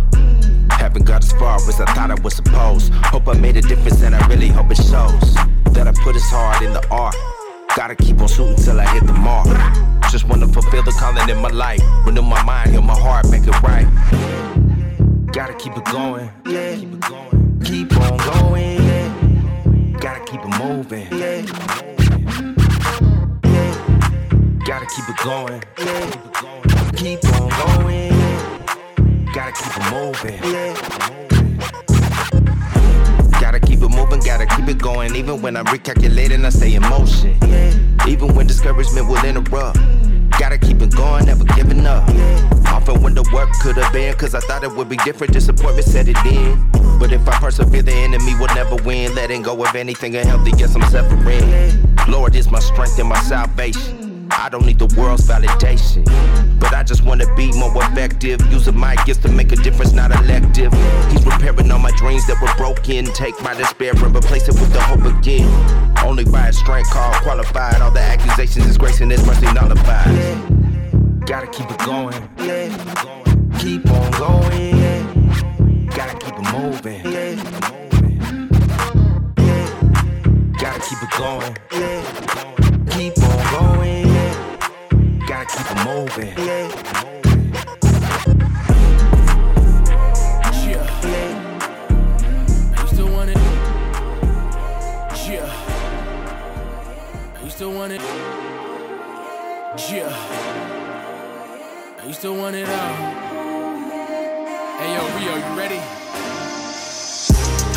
Haven't 0.70 1.06
got 1.06 1.24
as 1.24 1.32
far 1.32 1.56
as 1.56 1.80
I 1.80 1.86
thought 1.94 2.10
I 2.10 2.20
was 2.22 2.34
supposed. 2.34 2.92
Hope 2.94 3.28
I 3.28 3.34
made 3.34 3.56
a 3.56 3.62
difference 3.62 4.02
and 4.02 4.14
I 4.14 4.26
really 4.26 4.48
hope 4.48 4.70
it 4.70 4.76
shows. 4.76 5.34
That 5.72 5.86
I 5.86 5.92
put 6.02 6.16
as 6.16 6.24
hard 6.24 6.62
in 6.62 6.72
the 6.72 6.86
art. 6.90 7.16
Gotta 7.76 7.94
keep 7.94 8.20
on 8.20 8.28
shooting 8.28 8.56
till 8.56 8.80
I 8.80 8.86
hit 8.92 9.06
the 9.06 9.12
mark. 9.12 9.46
Just 10.10 10.28
wanna 10.28 10.48
fulfill 10.48 10.82
the 10.82 10.92
calling 10.92 11.28
in 11.28 11.38
my 11.38 11.50
life. 11.50 11.82
Renew 12.04 12.22
my 12.22 12.42
mind, 12.42 12.70
heal 12.70 12.82
my 12.82 12.98
heart, 12.98 13.30
make 13.30 13.46
it 13.46 13.62
right. 13.62 13.86
Gotta 15.32 15.54
keep 15.54 15.76
it 15.76 15.84
going. 15.84 16.30
Yeah. 16.46 16.76
Keep 16.76 16.94
it 16.94 17.00
going. 17.00 17.37
Moving. 20.58 21.06
Yeah. 21.12 21.42
Gotta 24.66 24.86
keep 24.86 25.08
it 25.08 25.16
going. 25.22 25.62
Yeah. 25.78 26.10
Keep 26.96 27.24
on 27.40 27.48
going. 27.48 28.12
Gotta 29.32 29.52
keep 29.52 29.76
it 29.76 29.90
moving. 29.92 30.38
Yeah. 30.52 30.74
Gotta 33.40 33.60
keep 33.60 33.80
it 33.82 33.88
moving, 33.88 34.20
gotta 34.20 34.46
keep 34.46 34.68
it 34.68 34.78
going. 34.78 35.14
Even 35.14 35.40
when 35.40 35.56
I'm 35.56 35.66
recalculating, 35.66 36.44
I 36.44 36.50
stay 36.50 36.74
in 36.74 36.82
motion. 36.82 37.36
Even 38.08 38.34
when 38.34 38.46
discouragement 38.46 39.08
will 39.08 39.24
interrupt. 39.24 39.78
Gotta 40.38 40.56
keep 40.56 40.80
it 40.80 40.94
going, 40.94 41.26
never 41.26 41.44
giving 41.44 41.84
up. 41.84 42.08
Often 42.66 43.02
when 43.02 43.14
the 43.14 43.28
work 43.32 43.50
could 43.60 43.76
have 43.76 43.92
been, 43.92 44.14
cause 44.14 44.36
I 44.36 44.40
thought 44.40 44.62
it 44.62 44.70
would 44.70 44.88
be 44.88 44.96
different, 44.98 45.32
disappointment 45.32 45.84
set 45.84 46.06
it 46.08 46.16
in. 46.24 46.70
But 46.98 47.12
if 47.12 47.26
I 47.28 47.38
persevere, 47.38 47.82
the 47.82 47.92
enemy 47.92 48.34
will 48.36 48.54
never 48.54 48.76
win. 48.76 49.14
Letting 49.16 49.42
go 49.42 49.62
of 49.64 49.74
anything 49.74 50.14
unhealthy, 50.14 50.52
yes, 50.56 50.76
I'm 50.76 50.82
suffering. 50.90 51.84
Lord 52.08 52.36
is 52.36 52.50
my 52.50 52.60
strength 52.60 52.98
and 52.98 53.08
my 53.08 53.20
salvation. 53.22 54.07
I 54.38 54.48
don't 54.48 54.64
need 54.64 54.78
the 54.78 54.86
world's 54.96 55.26
validation. 55.26 56.04
But 56.60 56.72
I 56.72 56.84
just 56.84 57.04
wanna 57.04 57.26
be 57.34 57.50
more 57.52 57.72
effective. 57.82 58.40
Using 58.52 58.76
my 58.76 58.94
gifts 59.04 59.20
to 59.22 59.28
make 59.28 59.50
a 59.50 59.56
difference, 59.56 59.92
not 59.92 60.12
elective. 60.12 60.72
He's 61.10 61.26
repairing 61.26 61.70
all 61.72 61.80
my 61.80 61.90
dreams 61.96 62.26
that 62.28 62.40
were 62.40 62.54
broken. 62.56 63.06
Take 63.06 63.40
my 63.42 63.54
despair 63.54 63.92
and 63.92 64.16
replace 64.16 64.48
it 64.48 64.54
with 64.54 64.72
the 64.72 64.80
hope 64.80 65.04
again. 65.04 65.48
Only 66.04 66.24
by 66.24 66.48
a 66.48 66.52
strength 66.52 66.90
called 66.90 67.16
qualified. 67.16 67.82
All 67.82 67.90
the 67.90 68.00
accusations, 68.00 68.64
his 68.64 68.78
grace 68.78 69.00
and 69.00 69.10
his 69.10 69.26
mercy 69.26 69.52
nullified. 69.52 70.14
Gotta 71.26 71.48
keep 71.48 71.68
it 71.70 71.78
going. 71.78 72.14
Yeah. 72.38 72.68
Keep 73.58 73.90
on 73.90 74.10
going. 74.12 74.78
Yeah. 74.78 75.02
Gotta 75.96 76.16
keep 76.16 76.34
it 76.38 76.52
moving. 76.52 77.04
Yeah. 77.04 77.34
Gotta 80.58 80.80
keep 80.80 81.02
it 81.02 81.10
going. 81.18 81.56
Yeah. 81.72 82.47
Keep 85.48 85.66
it 85.70 85.78
moving. 85.84 86.34
Yeah. 86.38 86.68
Yeah. 90.64 90.86
To 92.96 93.04
want 93.06 93.30
it. 93.30 93.36
Yeah. 95.28 95.48
Used 97.44 97.58
to 97.58 97.66
want 97.70 97.92
it. 97.92 98.00
Yeah. 99.88 100.12
Used 102.06 102.22
to 102.22 102.32
want 102.32 102.56
it 102.56 102.68
all. 102.68 102.96
Hey 104.78 104.94
yo, 104.94 105.02
Rio, 105.18 105.34
you 105.36 105.52
ready? 105.56 105.80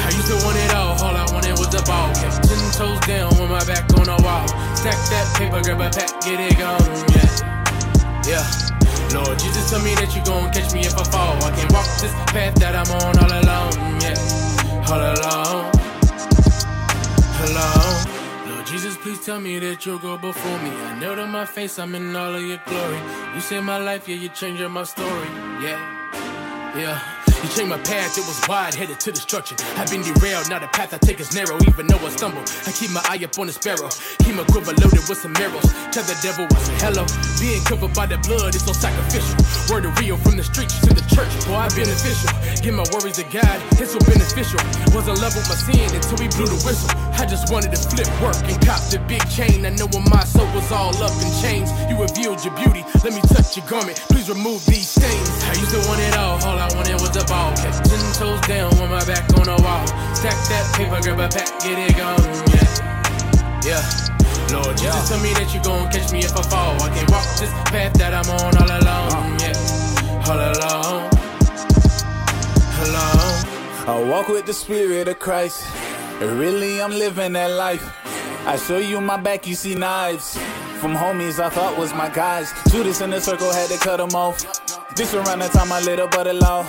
I 0.04 0.10
used 0.16 0.28
to 0.28 0.36
want 0.44 0.58
it 0.58 0.74
all, 0.74 0.94
all 1.04 1.16
I 1.16 1.26
wanted 1.32 1.52
was 1.60 1.70
the 1.70 1.82
ball. 1.86 2.14
Kept 2.16 2.44
ten 2.48 2.72
toes 2.72 3.00
down 3.06 3.30
with 3.40 3.50
my 3.52 3.64
back 3.66 3.94
on 4.00 4.06
the 4.06 4.18
wall. 4.24 4.48
Stack 4.76 4.98
that 5.12 5.36
paper, 5.38 5.62
grab 5.62 5.82
a 5.82 5.90
pack, 5.90 6.22
get 6.22 6.40
it 6.40 6.58
gone, 6.58 6.82
yeah. 7.14 7.61
Yeah. 8.32 8.48
Lord 9.14 9.38
Jesus, 9.40 9.70
tell 9.70 9.82
me 9.84 9.94
that 9.96 10.16
you 10.16 10.24
gon' 10.24 10.50
catch 10.54 10.74
me 10.74 10.80
if 10.80 10.96
I 10.96 11.04
fall. 11.04 11.36
I 11.44 11.52
can't 11.52 11.70
walk 11.74 11.84
this 12.00 12.14
path 12.32 12.56
that 12.64 12.76
I'm 12.80 12.88
on 13.04 13.20
all 13.20 13.34
alone, 13.42 14.00
yeah. 14.00 14.88
All 14.88 15.04
alone. 15.04 15.68
Alone. 17.44 18.56
Lord 18.56 18.66
Jesus, 18.68 18.96
please 18.96 19.20
tell 19.26 19.42
me 19.42 19.60
that 19.60 19.86
you'll 19.86 20.00
go 20.00 20.18
before 20.18 20.60
me. 20.64 20.70
I 20.70 20.98
know 20.98 21.14
to 21.14 21.28
my 21.28 21.46
face 21.46 21.78
I'm 21.78 21.94
in 21.94 22.16
all 22.16 22.34
of 22.34 22.42
your 22.42 22.62
glory. 22.68 23.00
You 23.36 23.42
saved 23.42 23.66
my 23.66 23.80
life, 23.80 24.08
yeah, 24.08 24.16
you 24.16 24.30
changed 24.30 24.64
my 24.64 24.84
story, 24.86 25.28
yeah. 25.60 25.80
Yeah. 26.74 27.21
You 27.42 27.50
changed 27.50 27.74
my 27.74 27.82
path, 27.82 28.18
it 28.22 28.26
was 28.30 28.38
wide, 28.48 28.76
headed 28.76 29.00
to 29.02 29.12
destruction. 29.12 29.58
I've 29.74 29.90
been 29.90 30.06
derailed, 30.06 30.48
now 30.50 30.60
the 30.60 30.70
path 30.70 30.94
I 30.94 31.02
take 31.02 31.20
is 31.20 31.34
narrow, 31.34 31.58
even 31.66 31.88
though 31.88 31.98
I 31.98 32.14
stumble. 32.14 32.46
I 32.70 32.72
keep 32.72 32.94
my 32.94 33.02
eye 33.10 33.18
up 33.26 33.34
on 33.42 33.48
the 33.50 33.54
sparrow, 33.54 33.90
keep 34.22 34.38
my 34.38 34.46
quiver 34.46 34.78
loaded 34.78 35.02
with 35.10 35.18
some 35.18 35.34
arrows. 35.42 35.66
Tell 35.90 36.06
the 36.06 36.14
devil 36.22 36.46
I 36.46 36.60
say 36.62 36.78
hello. 36.78 37.02
Being 37.42 37.66
covered 37.66 37.98
by 37.98 38.06
the 38.06 38.22
blood 38.30 38.54
is 38.54 38.62
so 38.62 38.78
sacrificial. 38.78 39.34
Word 39.74 39.90
of 39.90 39.98
real 39.98 40.22
from 40.22 40.38
the 40.38 40.46
streets 40.46 40.78
to 40.86 40.94
the 40.94 41.02
church, 41.10 41.34
boy, 41.50 41.66
I've 41.66 41.74
been 41.74 41.90
official. 41.90 42.30
Give 42.62 42.78
my 42.78 42.86
worries 42.94 43.18
to 43.18 43.26
God, 43.34 43.58
it's 43.82 43.98
so 43.98 44.00
beneficial. 44.06 44.62
Wasn't 44.94 45.18
love 45.18 45.34
with 45.34 45.50
my 45.50 45.58
sin 45.58 45.90
until 45.90 46.22
we 46.22 46.30
blew 46.38 46.46
the 46.46 46.62
whistle. 46.62 46.94
I 47.18 47.26
just 47.26 47.50
wanted 47.50 47.74
to 47.74 47.82
flip 47.90 48.06
work 48.22 48.38
and 48.46 48.58
cop 48.62 48.86
the 48.94 49.02
big 49.10 49.26
chain. 49.34 49.66
I 49.66 49.74
know 49.74 49.90
when 49.90 50.06
my 50.14 50.22
soul 50.30 50.46
was 50.54 50.70
all 50.70 50.94
up 51.02 51.14
in 51.18 51.30
chains, 51.42 51.74
you 51.90 51.98
revealed 51.98 52.46
your 52.46 52.54
beauty. 52.54 52.86
Let 53.02 53.18
me 53.18 53.22
touch 53.34 53.58
your 53.58 53.66
garment, 53.66 53.98
please 54.14 54.30
remove 54.30 54.62
these 54.70 54.94
stains. 54.94 55.41
I 55.52 55.54
used 55.56 55.72
to 55.72 55.80
want 55.84 56.00
it 56.00 56.16
all, 56.16 56.40
all 56.48 56.58
I 56.58 56.72
wanted 56.74 56.96
was 56.96 57.12
the 57.12 57.26
ball. 57.28 57.52
Kept 57.60 57.84
ten 57.84 58.00
toes 58.16 58.40
down 58.48 58.72
with 58.80 58.90
my 58.90 59.04
back 59.04 59.28
on 59.36 59.44
the 59.52 59.60
wall. 59.60 59.86
Stack 60.16 60.40
that 60.48 60.64
paper, 60.80 60.96
grab 61.04 61.20
a 61.20 61.28
pack, 61.28 61.60
get 61.60 61.76
it 61.76 61.92
gone, 62.00 62.24
yeah. 62.56 62.72
Yeah. 63.68 63.84
Lord 64.56 64.78
Jesus, 64.80 65.10
tell 65.10 65.20
me 65.20 65.34
that 65.36 65.52
you 65.54 65.62
gon' 65.62 65.92
catch 65.92 66.14
me 66.14 66.20
if 66.20 66.32
I 66.38 66.42
fall. 66.44 66.82
I 66.82 66.88
can't 66.96 67.12
walk 67.12 67.28
this 67.36 67.52
path 67.68 67.94
that 68.00 68.14
I'm 68.16 68.32
on 68.32 68.56
all 68.64 68.72
alone, 68.80 69.12
uh. 69.12 69.44
yeah. 69.44 70.24
All 70.32 70.40
alone. 70.40 71.12
Alone. 72.88 73.44
I 73.92 74.10
walk 74.10 74.30
with 74.30 74.46
the 74.46 74.54
spirit 74.54 75.10
of 75.10 75.20
Christ. 75.20 75.68
Really, 76.22 76.82
I'm 76.82 76.92
living 76.92 77.34
that 77.34 77.52
life. 77.52 77.84
I 78.48 78.56
show 78.56 78.78
you 78.78 79.02
my 79.02 79.18
back, 79.18 79.46
you 79.46 79.56
see 79.56 79.76
knives. 79.76 80.38
From 80.80 80.96
homies 80.96 81.44
I 81.44 81.50
thought 81.50 81.78
was 81.78 81.94
my 81.94 82.08
guys. 82.08 82.54
Judas 82.72 83.02
in 83.02 83.10
the 83.10 83.20
circle 83.20 83.52
had 83.52 83.70
to 83.70 83.78
cut 83.78 83.98
them 83.98 84.16
off. 84.16 84.61
This 84.96 85.14
around 85.14 85.40
the 85.40 85.48
time 85.48 85.72
I 85.72 85.80
lit 85.80 86.00
up 86.00 86.12
but 86.12 86.36
law. 86.36 86.68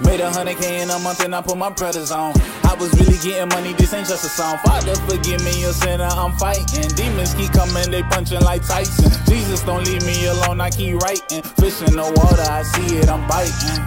Made 0.00 0.20
a 0.20 0.30
hundred 0.30 0.56
K 0.58 0.80
in 0.80 0.90
a 0.90 0.98
month 0.98 1.24
and 1.24 1.34
I 1.34 1.42
put 1.42 1.56
my 1.56 1.70
brothers 1.70 2.10
on. 2.10 2.32
I 2.64 2.74
was 2.78 2.92
really 3.00 3.18
getting 3.18 3.48
money, 3.48 3.72
this 3.74 3.92
ain't 3.92 4.06
just 4.06 4.24
a 4.24 4.28
song. 4.28 4.58
Father, 4.64 4.94
forgive 5.06 5.42
me, 5.44 5.64
a 5.64 5.72
sinner, 5.72 6.04
I'm 6.04 6.32
fighting. 6.38 6.88
Demons 6.94 7.34
keep 7.34 7.52
coming, 7.52 7.90
they 7.90 8.02
punching 8.02 8.40
like 8.40 8.66
Tyson. 8.66 9.10
Jesus, 9.26 9.62
don't 9.62 9.84
leave 9.84 10.04
me 10.06 10.26
alone, 10.26 10.60
I 10.60 10.70
keep 10.70 10.96
writing. 10.96 11.42
Fish 11.58 11.82
in 11.82 11.96
the 11.96 12.06
water, 12.16 12.46
I 12.50 12.62
see 12.62 12.96
it, 12.96 13.08
I'm 13.08 13.26
biting. 13.26 13.82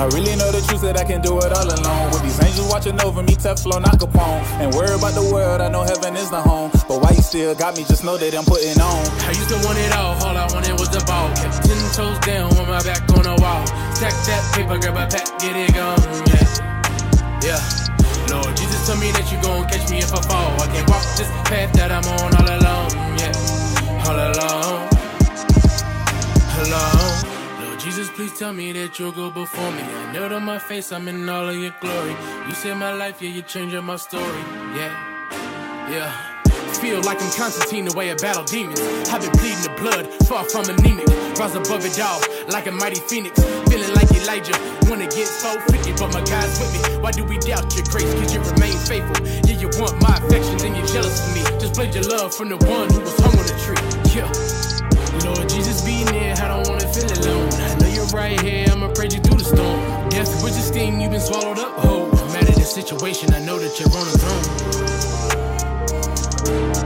I 0.00 0.06
really 0.06 0.34
know 0.34 0.50
the 0.50 0.64
truth 0.66 0.82
that 0.82 0.98
I 0.98 1.04
can 1.04 1.20
do 1.20 1.38
it 1.38 1.52
all 1.52 1.68
alone. 1.68 2.10
With 2.10 2.22
these 2.22 2.40
angels 2.42 2.66
watching 2.66 2.98
over 3.02 3.22
me, 3.22 3.34
Teflon, 3.36 3.86
knock 3.86 4.02
upon. 4.02 4.42
And 4.58 4.74
worry 4.74 4.90
about 4.90 5.14
the 5.14 5.22
world, 5.22 5.60
I 5.60 5.68
know 5.68 5.84
heaven 5.84 6.16
is 6.16 6.30
the 6.30 6.40
home. 6.40 6.72
But 6.88 6.98
why 7.04 7.12
you 7.12 7.22
still 7.22 7.54
got 7.54 7.76
me, 7.76 7.84
just 7.84 8.02
know 8.02 8.16
that 8.16 8.34
I'm 8.34 8.44
putting 8.44 8.80
on. 8.80 8.98
I 9.22 9.30
used 9.30 9.48
to 9.54 9.58
want 9.62 9.78
it 9.78 9.92
all, 9.94 10.18
all 10.26 10.34
I 10.34 10.48
wanted 10.50 10.74
was 10.74 10.90
the 10.90 11.04
ball. 11.06 11.30
Kept 11.38 11.62
ten 11.62 11.78
toes 11.94 12.18
down 12.26 12.50
with 12.50 12.66
my 12.66 12.82
back 12.82 13.06
on 13.14 13.22
the 13.22 13.36
wall. 13.38 13.62
Stack 14.02 14.26
that 14.26 14.54
paper, 14.56 14.78
grab 14.82 14.96
a 14.98 15.06
pack, 15.06 15.38
get 15.38 15.54
it 15.54 15.74
gone, 15.78 15.94
yeah. 16.26 16.42
Yeah. 17.46 18.34
Lord 18.34 18.56
Jesus 18.56 18.84
told 18.84 18.98
me 18.98 19.12
that 19.12 19.30
you 19.30 19.38
gon' 19.40 19.62
catch 19.70 19.88
me 19.92 19.98
if 19.98 20.12
I 20.12 20.20
fall. 20.22 20.60
I 20.60 20.66
can't 20.74 20.90
walk 20.90 21.06
this 21.14 21.30
path 21.46 21.72
that 21.74 21.92
I'm 21.94 22.02
on 22.18 22.34
all 22.34 22.50
alone, 22.50 22.90
yeah. 23.22 23.30
All 24.02 24.18
alone. 24.18 24.90
Alone. 26.66 27.78
Jesus, 27.78 28.10
please 28.10 28.36
tell 28.36 28.52
me 28.52 28.72
that 28.72 28.98
you'll 28.98 29.12
go 29.12 29.30
before 29.30 29.70
me. 29.70 29.82
I 29.82 30.12
know 30.12 30.28
to 30.28 30.40
my 30.40 30.58
face 30.58 30.90
I'm 30.90 31.06
in 31.06 31.28
all 31.28 31.48
of 31.48 31.54
your 31.54 31.72
glory. 31.80 32.16
You 32.48 32.54
saved 32.54 32.78
my 32.78 32.92
life, 32.92 33.22
yeah, 33.22 33.30
you're 33.30 33.44
changing 33.44 33.84
my 33.84 33.94
story, 33.94 34.42
yeah. 34.74 34.90
Yeah. 35.88 36.31
Feel 36.82 37.00
like 37.02 37.22
I'm 37.22 37.30
Constantine, 37.38 37.84
the 37.86 37.94
way 37.94 38.10
I 38.10 38.18
battle 38.18 38.42
demons. 38.42 38.82
I've 39.06 39.22
been 39.22 39.30
bleeding 39.38 39.62
the 39.62 39.70
blood, 39.78 40.02
far 40.26 40.42
from 40.42 40.66
anemic. 40.66 41.06
Rise 41.38 41.54
above 41.54 41.86
it 41.86 41.94
all, 42.02 42.18
like 42.50 42.66
a 42.66 42.74
mighty 42.74 42.98
phoenix. 43.06 43.38
Feeling 43.70 43.94
like 43.94 44.10
Elijah, 44.10 44.58
wanna 44.90 45.06
get 45.06 45.30
450, 45.30 45.94
but 45.94 46.10
my 46.10 46.18
God's 46.26 46.58
with 46.58 46.74
me. 46.74 46.82
Why 46.98 47.14
do 47.14 47.22
we 47.22 47.38
doubt 47.38 47.70
your 47.78 47.86
grace? 47.86 48.10
Cause 48.18 48.34
you 48.34 48.42
remain 48.42 48.74
faithful. 48.82 49.14
Yeah, 49.46 49.62
you 49.62 49.70
want 49.78 49.94
my 50.02 50.18
affections 50.26 50.66
and 50.66 50.74
you're 50.74 50.90
jealous 50.90 51.22
of 51.22 51.30
me. 51.38 51.46
Just 51.62 51.78
pledge 51.78 51.94
your 51.94 52.02
love 52.10 52.34
from 52.34 52.50
the 52.50 52.58
one 52.66 52.90
who 52.90 52.98
was 52.98 53.14
hung 53.22 53.30
on 53.30 53.46
the 53.46 53.54
tree. 53.62 53.78
Yeah. 54.18 54.26
Lord 55.22 55.46
Jesus, 55.54 55.86
be 55.86 56.02
near, 56.10 56.34
I 56.34 56.50
don't 56.50 56.66
wanna 56.66 56.90
feel 56.90 57.06
alone. 57.22 57.46
I 57.62 57.78
know 57.78 57.94
you're 57.94 58.10
right 58.10 58.34
here, 58.42 58.66
I'ma 58.74 58.90
praise 58.90 59.14
you 59.14 59.22
through 59.22 59.38
the 59.38 59.46
storm. 59.46 59.78
Death 60.10 60.34
was 60.42 60.58
a 60.58 60.64
sting, 60.66 60.98
you've 60.98 61.14
been 61.14 61.22
swallowed 61.22 61.62
up. 61.62 61.78
Oh, 61.86 62.10
I'm 62.10 62.26
mad 62.34 62.50
at 62.50 62.58
the 62.58 62.66
situation, 62.66 63.30
I 63.30 63.38
know 63.38 63.62
that 63.62 63.78
you're 63.78 63.86
on 63.94 64.02
the 64.10 64.18
throne. 64.18 65.51
Oh 66.44 66.81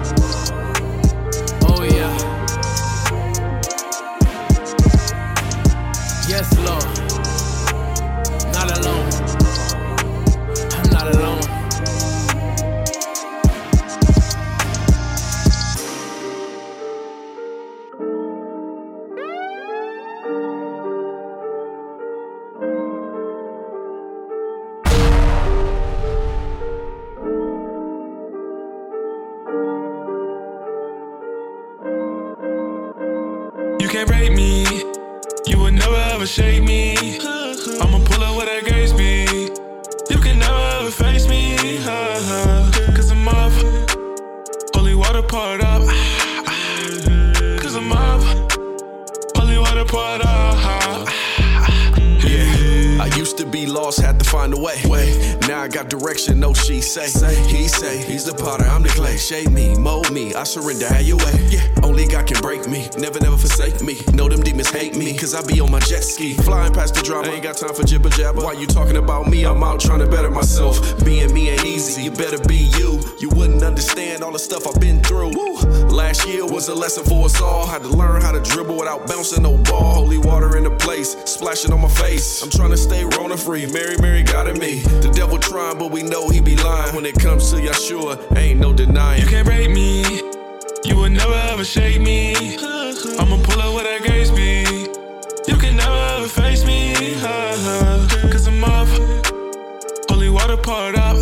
Shape 59.26 59.50
me, 59.50 59.74
mold 59.74 60.12
me, 60.12 60.34
I 60.34 60.44
surrender, 60.44 60.86
have 60.86 61.02
your 61.02 61.16
way. 61.16 61.48
Yeah, 61.50 61.66
only 61.82 62.06
God 62.06 62.28
can 62.28 62.40
break 62.40 62.68
me, 62.68 62.88
never, 62.96 63.18
never 63.18 63.36
forsake 63.36 63.82
me. 63.82 63.98
Know 64.14 64.25
cause 65.26 65.34
I 65.34 65.42
be 65.42 65.60
on 65.60 65.72
my 65.72 65.80
jet 65.80 66.04
ski. 66.04 66.34
Flying 66.34 66.72
past 66.72 66.94
the 66.94 67.02
drama, 67.02 67.28
ain't 67.28 67.42
got 67.42 67.56
time 67.56 67.74
for 67.74 67.82
jibber 67.82 68.10
jabber. 68.10 68.42
Why 68.42 68.52
you 68.52 68.66
talking 68.66 68.96
about 68.96 69.26
me? 69.26 69.44
I'm 69.44 69.60
out 69.62 69.80
trying 69.80 69.98
to 69.98 70.06
better 70.06 70.30
myself. 70.30 70.78
Being 71.04 71.34
me 71.34 71.50
ain't 71.50 71.64
easy, 71.64 72.04
you 72.04 72.12
better 72.12 72.38
be 72.46 72.70
you. 72.78 73.00
You 73.18 73.30
wouldn't 73.30 73.64
understand 73.64 74.22
all 74.22 74.30
the 74.30 74.38
stuff 74.38 74.68
I've 74.68 74.80
been 74.80 75.02
through. 75.02 75.30
Woo. 75.30 75.56
Last 75.88 76.28
year 76.28 76.46
was 76.46 76.68
a 76.68 76.74
lesson 76.74 77.02
for 77.04 77.24
us 77.24 77.40
all. 77.40 77.66
Had 77.66 77.82
to 77.82 77.88
learn 77.88 78.22
how 78.22 78.30
to 78.30 78.40
dribble 78.40 78.76
without 78.76 79.08
bouncing 79.08 79.42
no 79.42 79.58
ball. 79.58 79.94
Holy 79.94 80.18
water 80.18 80.56
in 80.56 80.62
the 80.62 80.70
place, 80.70 81.16
splashing 81.24 81.72
on 81.72 81.80
my 81.80 81.88
face. 81.88 82.42
I'm 82.42 82.50
trying 82.50 82.70
to 82.70 82.76
stay 82.76 83.04
Rona 83.04 83.36
free. 83.36 83.66
Mary, 83.66 83.96
Mary 83.98 84.22
got 84.22 84.46
at 84.46 84.58
me. 84.58 84.78
The 85.02 85.10
devil 85.10 85.38
trying, 85.38 85.76
but 85.76 85.90
we 85.90 86.04
know 86.04 86.28
he 86.28 86.40
be 86.40 86.54
lying. 86.56 86.94
When 86.94 87.04
it 87.04 87.18
comes 87.18 87.50
to 87.50 87.56
Yeshua, 87.56 88.36
ain't 88.36 88.60
no 88.60 88.72
denying. 88.72 89.22
You 89.22 89.28
can't 89.28 89.46
break 89.46 89.70
me. 89.72 90.22
You 90.84 90.94
will 90.94 91.10
never 91.10 91.34
ever 91.50 91.64
shake 91.64 92.00
me. 92.00 92.56
I'ma 93.18 93.42
pull 93.42 93.60
up 93.60 93.74
where 93.74 93.84
that 93.84 94.06
gaze 94.06 94.30
Holy 100.66 100.92
water 100.92 100.92
poured 100.92 100.98
up. 100.98 101.16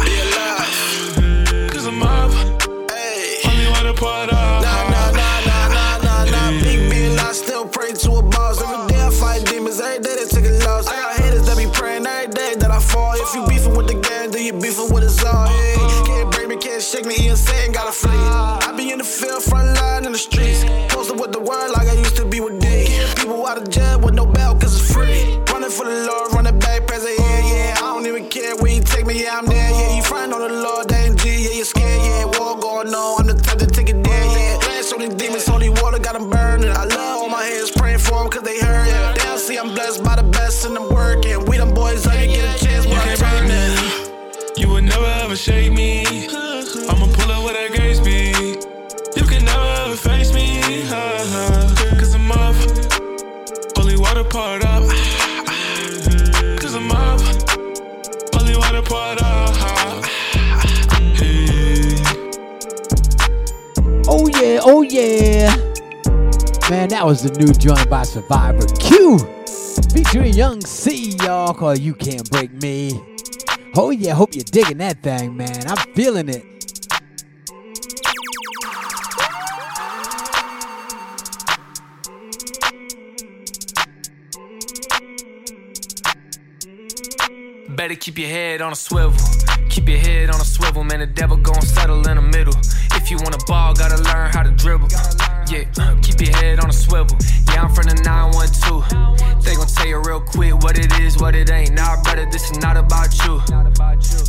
Cause 1.70 1.86
I'm 1.86 2.02
up. 2.02 2.32
Holy 2.32 3.66
water 3.68 3.92
poured 3.92 4.30
up. 4.30 4.62
Nah, 4.62 4.88
nah, 4.88 5.10
nah, 5.10 5.40
nah, 5.44 5.68
nah, 5.68 5.98
nah, 5.98 6.24
nah. 6.24 6.60
Big 6.62 6.88
bill, 6.88 7.20
I 7.20 7.32
still 7.32 7.68
pray 7.68 7.92
to 7.92 8.12
a 8.12 8.22
boss. 8.22 8.62
Every 8.62 8.86
day 8.88 9.04
I 9.04 9.10
fight 9.10 9.44
demons, 9.44 9.80
every 9.80 10.02
day 10.02 10.16
they 10.16 10.24
take 10.24 10.46
a 10.46 10.64
loss. 10.64 10.86
I 10.88 10.96
got 10.96 11.20
haters 11.20 11.46
that 11.46 11.58
be 11.58 11.66
praying 11.70 12.06
every 12.06 12.32
day 12.32 12.54
that 12.58 12.70
I 12.70 12.80
fall. 12.80 13.12
If 13.16 13.34
you 13.34 13.46
beefing 13.46 13.76
with 13.76 13.88
the 13.88 14.00
gang, 14.00 14.30
then 14.30 14.44
you 14.44 14.54
beefing 14.54 14.92
with 14.92 15.04
us 15.04 15.22
all. 15.22 15.46
Hey, 15.46 15.76
can't 16.06 16.30
break 16.32 16.48
me, 16.48 16.56
can't 16.56 16.82
shake 16.82 17.04
me, 17.04 17.14
Ian 17.20 17.36
saying 17.36 17.72
gotta 17.72 17.92
flee. 17.92 18.16
I 18.16 18.72
be 18.74 18.92
in 18.92 18.98
the 18.98 19.04
field, 19.04 19.42
front 19.42 19.76
line 19.76 20.06
in 20.06 20.12
the 20.12 20.18
streets. 20.18 20.64
Yeah. 64.94 65.56
Man, 66.70 66.88
that 66.90 67.02
was 67.04 67.24
the 67.24 67.36
new 67.36 67.52
joint 67.52 67.90
by 67.90 68.04
Survivor 68.04 68.64
Q. 68.78 69.18
Featuring 69.92 70.34
Young 70.34 70.60
C, 70.60 71.16
y'all, 71.22 71.52
called 71.52 71.80
You 71.80 71.94
Can't 71.94 72.30
Break 72.30 72.52
Me. 72.62 72.92
Oh 73.76 73.90
yeah, 73.90 74.14
hope 74.14 74.36
you're 74.36 74.44
digging 74.44 74.78
that 74.78 75.02
thing, 75.02 75.36
man. 75.36 75.66
I'm 75.66 75.76
feeling 75.94 76.28
it. 76.28 76.46
Better 87.76 87.96
keep 87.96 88.18
your 88.18 88.28
head 88.28 88.62
on 88.62 88.72
a 88.72 88.76
swivel. 88.76 89.18
Keep 89.68 89.88
your 89.88 89.98
head 89.98 90.30
on 90.30 90.40
a 90.40 90.44
swivel, 90.44 90.84
man. 90.84 91.00
The 91.00 91.06
devil 91.06 91.36
gon' 91.36 91.60
settle 91.62 92.06
in 92.08 92.16
the 92.16 92.22
middle. 92.22 92.54
If 93.04 93.10
you 93.10 93.18
want 93.18 93.34
a 93.34 93.44
ball, 93.44 93.74
gotta 93.74 94.02
learn 94.02 94.30
how 94.32 94.42
to 94.42 94.50
dribble. 94.50 94.88
Yeah, 95.52 95.64
keep 96.00 96.22
your 96.22 96.34
head 96.38 96.58
on 96.58 96.70
a 96.70 96.72
swivel. 96.72 97.18
Yeah, 97.52 97.64
I'm 97.64 97.74
from 97.74 97.84
the 97.84 98.00
912. 98.02 99.44
They 99.44 99.54
gon' 99.54 99.66
tell 99.66 99.86
you 99.86 100.00
real 100.00 100.22
quick 100.22 100.54
what 100.62 100.78
it 100.78 100.90
is, 101.00 101.18
what 101.18 101.34
it 101.34 101.50
ain't. 101.50 101.74
Nah, 101.74 102.02
brother, 102.02 102.24
this 102.32 102.50
is 102.50 102.58
not 102.60 102.78
about 102.78 103.12
you. 103.26 103.42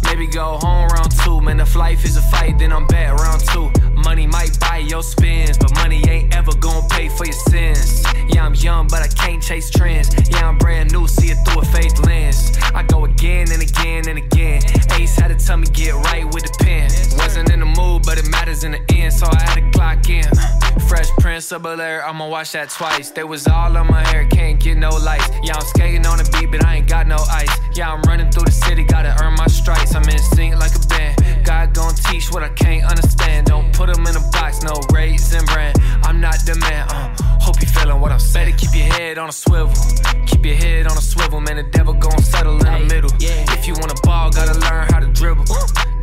Maybe 0.03 0.27
go 0.27 0.57
home 0.57 0.89
round 0.89 1.09
two. 1.23 1.39
Man, 1.39 1.61
if 1.61 1.73
life 1.73 2.03
is 2.03 2.17
a 2.17 2.21
fight, 2.23 2.59
then 2.59 2.73
I'm 2.73 2.85
back 2.87 3.13
round 3.15 3.47
two. 3.47 3.71
Money 3.93 4.27
might 4.27 4.59
buy 4.59 4.79
your 4.79 5.03
spins, 5.03 5.57
but 5.57 5.73
money 5.75 6.03
ain't 6.09 6.35
ever 6.35 6.53
gonna 6.55 6.85
pay 6.89 7.07
for 7.07 7.23
your 7.23 7.39
sins. 7.47 8.03
Yeah, 8.27 8.45
I'm 8.45 8.55
young, 8.55 8.89
but 8.89 9.01
I 9.01 9.07
can't 9.07 9.41
chase 9.41 9.69
trends. 9.69 10.09
Of 21.55 21.63
Bel 21.63 21.79
Air, 21.79 22.05
I'ma 22.05 22.27
watch 22.27 22.51
that 22.51 22.69
twice. 22.69 23.11
They 23.11 23.23
was 23.23 23.47
all 23.47 23.75
on 23.77 23.87
my 23.87 24.05
hair, 24.07 24.25
can't 24.27 24.59
get 24.59 24.77
no 24.77 24.89
lights. 24.89 25.29
Yeah, 25.43 25.55
I'm 25.55 25.65
skating 25.65 26.05
on 26.05 26.17
the 26.17 26.29
beat, 26.33 26.51
but 26.51 26.65
I 26.65 26.77
ain't 26.77 26.89
got 26.89 27.07
no 27.07 27.17
ice. 27.31 27.49
Yeah, 27.73 27.91
I'm 27.91 28.01
running 28.03 28.29
through 28.29 28.45
the 28.45 28.51
city, 28.51 28.83
gotta 28.83 29.15
earn 29.23 29.35
my 29.35 29.47
stripes. 29.47 29.95
I'm 29.95 30.03
in 30.03 30.19
sync 30.19 30.55
like 30.55 30.75
a 30.75 30.87
band. 30.87 31.45
God 31.45 31.73
gon' 31.73 31.95
teach 31.95 32.31
what 32.31 32.43
I 32.43 32.49
can't 32.49 32.83
understand. 32.85 33.47
Don't 33.47 33.73
put 33.73 33.93
them 33.93 34.05
in 34.05 34.15
a 34.15 34.29
box, 34.31 34.63
no 34.63 34.73
raisin 34.93 35.45
brand. 35.45 35.77
I'm 36.03 36.19
not 36.19 36.35
the 36.45 36.55
man. 36.55 36.87
Uh, 36.89 37.15
hope 37.39 37.61
you 37.61 37.67
feeling 37.67 38.01
what 38.01 38.11
I'm 38.11 38.19
saying. 38.19 38.51
Better 38.51 38.57
keep 38.57 38.75
your 38.75 38.93
head 38.93 39.17
on 39.17 39.29
a 39.29 39.31
swivel. 39.31 39.73
Keep 40.27 40.45
your 40.45 40.55
head 40.55 40.87
on 40.87 40.97
a 40.97 41.01
swivel, 41.01 41.39
man. 41.39 41.57
The 41.57 41.63
devil 41.63 41.93
gon' 41.93 42.21
settle 42.21 42.57
in 42.57 42.87
the 42.87 42.93
middle. 42.93 43.11
If 43.19 43.67
you 43.67 43.73
wanna 43.79 43.95
ball, 44.03 44.29
gotta 44.31 44.59
learn 44.59 44.87
how 44.91 44.99
to 44.99 45.07
dribble. 45.07 45.45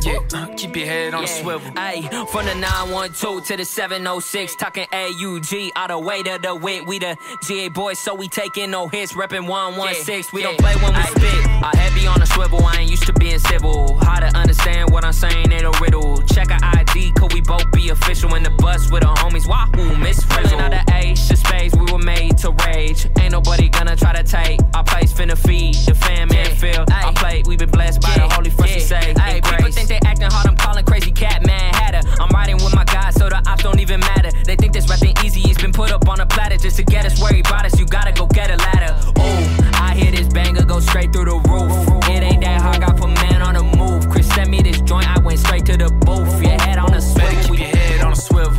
Yeah, 0.05 0.19
uh, 0.33 0.47
keep 0.57 0.75
your 0.75 0.85
head 0.85 1.13
on 1.13 1.23
a 1.23 1.27
swivel. 1.27 1.71
Ayy, 1.71 2.03
from 2.29 2.45
the 2.45 2.55
912 2.55 3.45
to 3.47 3.57
the 3.57 3.65
706, 3.65 4.55
talking 4.55 4.85
AUG, 4.91 5.69
all 5.75 5.87
the 5.87 5.99
way 5.99 6.21
to 6.23 6.39
the 6.41 6.55
wit. 6.55 6.85
We 6.85 6.99
the 6.99 7.15
GA 7.43 7.69
boys, 7.69 7.99
so 7.99 8.13
we 8.13 8.27
taking 8.27 8.71
no 8.71 8.87
hits, 8.87 9.13
reppin' 9.13 9.47
116. 9.47 10.29
We 10.33 10.43
don't 10.43 10.57
play 10.57 10.75
when 10.75 10.93
we 10.93 11.03
spit. 11.03 11.45
I 11.63 11.71
heavy 11.77 12.05
on 12.07 12.21
a 12.21 12.25
swivel, 12.25 12.65
I 12.65 12.81
ain't 12.81 12.91
used 12.91 13.05
to 13.05 13.13
being 13.13 13.39
civil. 13.39 13.97
How 13.99 14.19
to 14.19 14.27
understand 14.37 14.91
what 14.91 15.05
I'm 15.05 15.13
saying 15.13 15.51
ain't 15.51 15.63
a 15.63 15.71
riddle. 15.81 16.21
Check 16.23 16.51
our 16.51 16.59
ID, 16.61 17.11
could 17.13 17.31
we 17.33 17.41
both 17.41 17.71
be 17.71 17.89
official 17.89 18.35
in 18.35 18.43
the 18.43 18.49
bus 18.51 18.91
with 18.91 19.05
our 19.05 19.15
homies? 19.15 19.47
Wahoo, 19.47 19.95
Miss 19.97 20.23
Frizzle. 20.25 20.59
Out 20.59 20.73
of 20.73 20.93
Ace 20.93 21.27
to 21.29 21.37
space, 21.37 21.73
we 21.75 21.91
were 21.91 21.99
made 21.99 22.37
to 22.39 22.51
rage. 22.65 23.07
Ain't 23.19 23.31
nobody 23.31 23.69
gonna 23.69 23.95
try 23.95 24.13
to 24.13 24.23
take 24.23 24.59
our 24.73 24.83
place, 24.83 25.13
finna 25.13 25.37
feed 25.37 25.75
the 25.85 25.95
fam 25.95 26.29
and 26.31 26.57
feel. 26.57 26.83
I 26.89 27.13
play, 27.13 27.43
we 27.45 27.55
been 27.55 27.71
blessed 27.71 28.01
by 28.01 28.13
the 28.15 28.27
holy 28.27 28.49
first 28.49 28.73
we 28.73 28.79
say. 28.79 29.13
Ay, 29.19 29.35
and 29.35 29.43
people 29.43 29.71
think 29.71 29.92
they 29.93 29.99
acting 30.07 30.29
hard, 30.29 30.47
I'm 30.47 30.57
calling 30.57 30.83
crazy 30.85 31.11
cat 31.11 31.45
man 31.45 31.73
hatter. 31.75 32.01
I'm 32.19 32.29
riding 32.29 32.55
with 32.55 32.73
my 32.73 32.83
guys, 32.83 33.13
so 33.15 33.29
the 33.29 33.37
ops 33.47 33.63
don't 33.63 33.79
even 33.79 33.99
matter. 33.99 34.31
They 34.43 34.55
think 34.55 34.73
this 34.73 34.89
rapping 34.89 35.13
easy, 35.23 35.41
it's 35.49 35.61
been 35.61 35.71
put 35.71 35.91
up 35.91 36.09
on 36.09 36.19
a 36.19 36.25
platter 36.25 36.57
just 36.57 36.77
to 36.77 36.83
get 36.83 37.05
us 37.05 37.21
where 37.21 37.31
he 37.31 37.41
brought 37.43 37.65
us. 37.65 37.79
You 37.79 37.85
gotta 37.85 38.11
go 38.11 38.25
get 38.25 38.49
a 38.49 38.57
ladder. 38.57 38.91
Ooh, 39.19 39.43
I 39.77 39.93
hear 39.95 40.11
this 40.11 40.27
banger 40.27 40.65
go 40.65 40.79
straight 40.79 41.13
through 41.13 41.25
the 41.25 41.39
roof. 41.49 41.73
It 42.09 42.23
ain't 42.23 42.41
that 42.41 42.61
hard, 42.61 42.81
got 42.81 42.97
put 42.97 43.09
man 43.21 43.41
on 43.43 43.53
the 43.53 43.63
move. 43.77 44.09
Chris 44.09 44.27
sent 44.29 44.49
me 44.49 44.61
this 44.61 44.81
joint, 44.81 45.07
I 45.07 45.19
went 45.19 45.39
straight 45.39 45.65
to 45.67 45.77
the 45.77 45.89
booth. 46.05 46.41
Your 46.41 46.59
head 46.65 46.79
on 46.79 46.93
a 46.93 47.01
swivel. 47.01 47.55
Keep 47.55 47.59
your 47.59 47.77
head 47.77 48.01
on 48.01 48.13
a 48.13 48.15
swivel. 48.15 48.57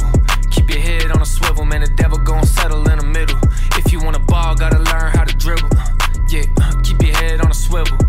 Keep 0.50 0.70
your 0.70 0.80
head 0.80 1.10
on 1.10 1.20
a 1.20 1.26
swivel, 1.26 1.64
man. 1.64 1.80
The 1.80 1.90
devil 1.96 2.18
gon' 2.18 2.46
settle 2.46 2.88
in 2.88 2.98
the 2.98 3.06
middle. 3.06 3.38
If 3.76 3.92
you 3.92 4.00
wanna 4.00 4.20
ball, 4.20 4.54
gotta 4.54 4.78
learn 4.78 5.10
how 5.16 5.24
to 5.24 5.34
dribble. 5.34 5.68
Yeah, 6.30 6.46
keep 6.84 7.02
your 7.02 7.16
head 7.16 7.40
on 7.40 7.50
a 7.50 7.54
swivel. 7.54 8.03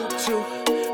One, 0.00 0.18
two, 0.24 0.44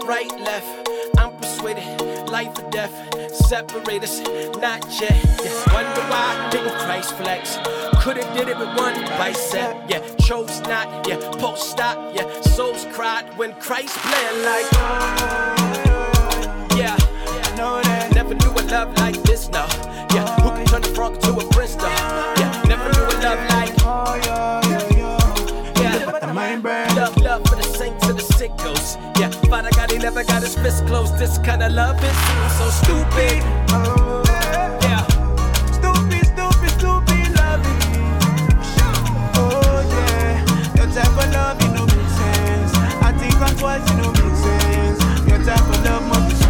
right, 0.04 0.30
left. 0.40 0.88
I'm 1.16 1.36
persuaded, 1.36 2.28
life 2.28 2.59
or 2.59 2.68
death. 2.70 2.92
Separate 3.32 4.02
us, 4.02 4.20
not 4.59 4.84
yet. 5.00 5.14
Yeah. 5.44 5.72
Wonder 5.72 6.02
why 6.11 6.48
didn't 6.50 6.76
Christ 6.80 7.14
flex? 7.14 7.57
Could've 8.02 8.26
did 8.34 8.48
it 8.48 8.59
with 8.59 8.74
one 8.76 9.00
bicep. 9.16 9.76
Yeah, 9.88 10.00
chose 10.16 10.61
not. 10.62 11.07
Yeah, 11.07 11.18
post 11.38 11.70
stop. 11.70 12.16
Yeah, 12.16 12.28
souls 12.40 12.84
cried 12.92 13.26
when 13.38 13.54
Christ 13.61 13.96
bled 14.02 14.44
like. 14.44 14.72
Yeah, 16.76 16.96
know 17.57 17.80
that. 17.82 18.12
Never 18.12 18.34
knew 18.34 18.50
a 18.50 18.62
love 18.62 18.92
like 18.98 19.22
this. 19.22 19.48
No. 19.50 19.66
Yeah, 20.14 20.26
who 20.40 20.50
can 20.50 20.66
turn 20.66 20.82
the 20.82 20.88
frog 20.88 21.20
to 21.20 21.30
a 21.30 21.48
prince? 21.52 21.76
No. 21.76 21.86
Yeah, 21.86 22.62
never 22.66 22.90
knew 22.90 23.04
a 23.04 23.16
love 23.22 23.48
like. 23.50 23.76
Yeah, 25.78 26.04
love, 26.96 27.16
love 27.18 27.26
the. 28.57 28.96
Yeah, 29.18 29.30
Father 29.48 29.70
God, 29.70 29.90
he 29.90 29.98
never 29.98 30.24
got 30.24 30.42
his 30.42 30.54
fist 30.54 30.86
closed. 30.86 31.18
This 31.18 31.38
kind 31.38 31.62
of 31.62 31.72
love 31.72 32.02
is 32.02 32.16
so 32.59 32.68
stupid. 32.82 33.42
Yeah. 34.82 35.04
Stupid, 35.72 36.24
stupid, 36.32 36.70
stupid 36.78 37.28
loving. 37.36 37.80
Oh 39.38 39.80
yeah, 39.94 40.44
your 40.76 40.88
type 40.94 41.16
of 41.22 41.32
love, 41.32 41.59
sense. 42.18 42.72
I 43.02 43.12
think 43.18 43.34
twice, 43.59 43.90
it 43.90 43.96
no 43.96 44.12
make 44.12 44.36
sense. 44.44 45.00
Your 45.28 45.40
type 45.44 45.68
of 45.68 45.84
love 45.84 46.04
must 46.09 46.40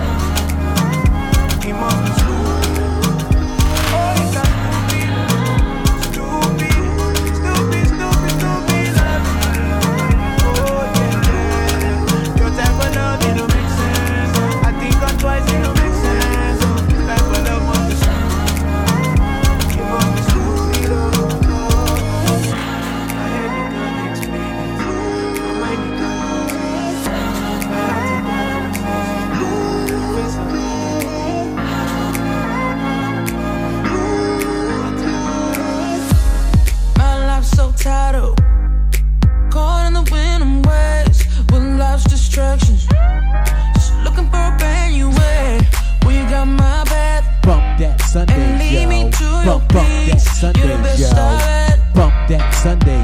be 1.63 1.73
must 1.73 2.16
instructions. 42.37 42.87
Just 43.75 43.95
looking 44.05 44.29
for 44.31 44.37
a 44.37 44.55
brand 44.59 44.93
new 44.93 45.09
way. 45.09 45.59
Well, 46.03 46.13
you 46.13 46.29
got 46.29 46.45
my 46.45 46.85
back. 46.85 47.43
Bump 47.43 47.79
that 47.79 48.01
Sunday, 48.03 48.35
and 48.35 48.59
lead 48.59 48.83
yo. 48.83 48.89
me 48.89 49.11
to 49.11 49.25
bump, 49.25 49.47
your 49.47 49.59
bump 49.73 49.89
that 50.09 50.21
Sunday, 50.21 50.69
yo. 50.99 51.11
Bump 51.95 52.15
that 52.29 52.55
Sunday. 52.63 52.96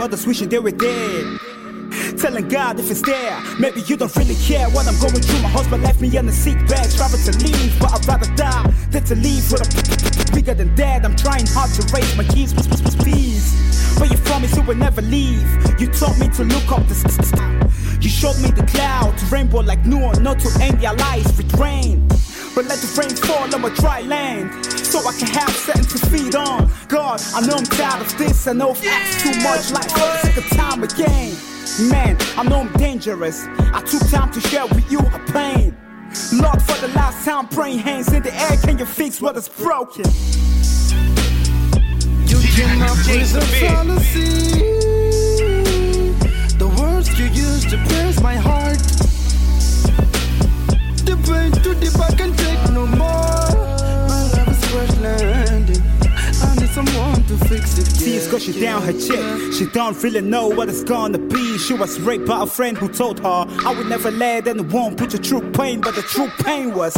Today. 0.00 0.10
Mothers 0.10 0.26
wishing 0.26 0.48
they 0.48 0.58
were 0.58 0.70
dead. 0.70 1.38
Telling 2.18 2.48
God 2.48 2.78
if 2.78 2.90
it's 2.90 3.02
there, 3.02 3.40
maybe 3.58 3.80
you 3.82 3.96
don't 3.96 4.14
really 4.16 4.36
care 4.36 4.68
what 4.70 4.86
I'm 4.86 4.98
going 5.00 5.22
through. 5.22 5.42
My 5.42 5.48
husband 5.48 5.82
left 5.82 6.00
me 6.00 6.16
on 6.18 6.26
the 6.26 6.32
sick 6.32 6.58
bed, 6.68 6.86
striving 6.86 7.20
to 7.24 7.32
leave, 7.44 7.78
but 7.80 7.92
I'd 7.92 8.06
rather 8.06 8.34
die 8.36 8.70
than 8.90 9.04
to 9.04 9.16
leave 9.16 9.50
with 9.50 9.62
a 9.62 10.32
bigger 10.32 10.54
than 10.54 10.74
dead. 10.74 11.04
I'm 11.04 11.16
trying 11.16 11.46
hard 11.46 11.70
to 11.74 11.82
raise 11.92 12.16
my 12.16 12.24
kids, 12.24 12.52
please. 12.96 13.98
But 13.98 14.10
you 14.10 14.18
promised 14.18 14.56
you 14.56 14.62
would 14.62 14.78
never 14.78 15.02
leave. 15.02 15.46
You 15.80 15.88
taught 15.88 16.18
me 16.18 16.28
to 16.36 16.44
look 16.44 16.70
up 16.70 16.86
the. 16.88 16.96
You 18.00 18.08
showed 18.08 18.38
me 18.40 18.50
the 18.50 18.64
clouds, 18.66 19.22
rainbow 19.30 19.60
like 19.60 19.84
Noah, 19.84 20.18
not 20.20 20.38
to 20.40 20.48
end 20.62 20.80
their 20.80 20.94
lives 20.94 21.36
with 21.36 21.52
rain. 21.54 22.08
But 22.54 22.66
let 22.66 22.78
the 22.78 22.88
rain 22.98 23.14
fall 23.16 23.54
on 23.54 23.60
my 23.60 23.70
dry 23.70 24.00
land 24.02 24.64
so 24.90 24.98
I 25.06 25.12
can 25.12 25.28
have 25.28 25.50
something 25.50 25.84
to 25.84 26.06
feed 26.06 26.34
on. 26.34 26.69
God, 26.90 27.22
I 27.34 27.46
know 27.46 27.54
I'm 27.54 27.64
tired 27.64 28.02
of 28.02 28.18
this. 28.18 28.48
I 28.48 28.52
know 28.52 28.70
I've 28.70 28.84
asked 28.84 29.20
too 29.20 29.40
much, 29.42 29.70
like 29.70 29.88
for 29.90 30.00
the 30.00 30.18
second 30.18 30.58
time 30.58 30.82
again. 30.82 31.36
Man, 31.88 32.16
I 32.36 32.42
know 32.42 32.62
I'm 32.62 32.72
dangerous. 32.72 33.46
I 33.72 33.80
took 33.82 34.08
time 34.10 34.32
to 34.32 34.40
share 34.40 34.66
with 34.66 34.90
you 34.90 34.98
a 34.98 35.18
pain. 35.32 35.76
Lord, 36.32 36.60
for 36.60 36.80
the 36.84 36.92
last 36.96 37.24
time, 37.24 37.46
praying 37.46 37.78
hands 37.78 38.12
in 38.12 38.24
the 38.24 38.34
air. 38.34 38.56
Can 38.56 38.76
you 38.76 38.86
fix 38.86 39.20
what 39.20 39.36
is 39.36 39.48
broken? 39.48 40.04
You 42.26 42.38
up 42.82 42.96
with 43.06 43.36
a 43.36 43.40
fallacy. 43.60 44.99
Gushing 58.50 58.62
down 58.62 58.82
her 58.82 58.92
cheek. 58.92 59.52
She 59.52 59.66
don't 59.66 60.00
really 60.02 60.20
know 60.20 60.48
what 60.48 60.68
it's 60.68 60.82
gonna 60.82 61.18
be. 61.18 61.58
She 61.58 61.74
was 61.74 62.00
raped 62.00 62.26
by 62.26 62.42
a 62.42 62.46
friend 62.46 62.76
who 62.76 62.88
told 62.88 63.20
her 63.20 63.46
I 63.64 63.74
would 63.76 63.86
never 63.86 64.10
let 64.10 64.48
anyone 64.48 64.96
put 64.96 65.12
your 65.12 65.22
true 65.22 65.50
pain, 65.52 65.80
but 65.80 65.94
the 65.94 66.02
true 66.02 66.28
pain 66.44 66.74
was 66.74 66.94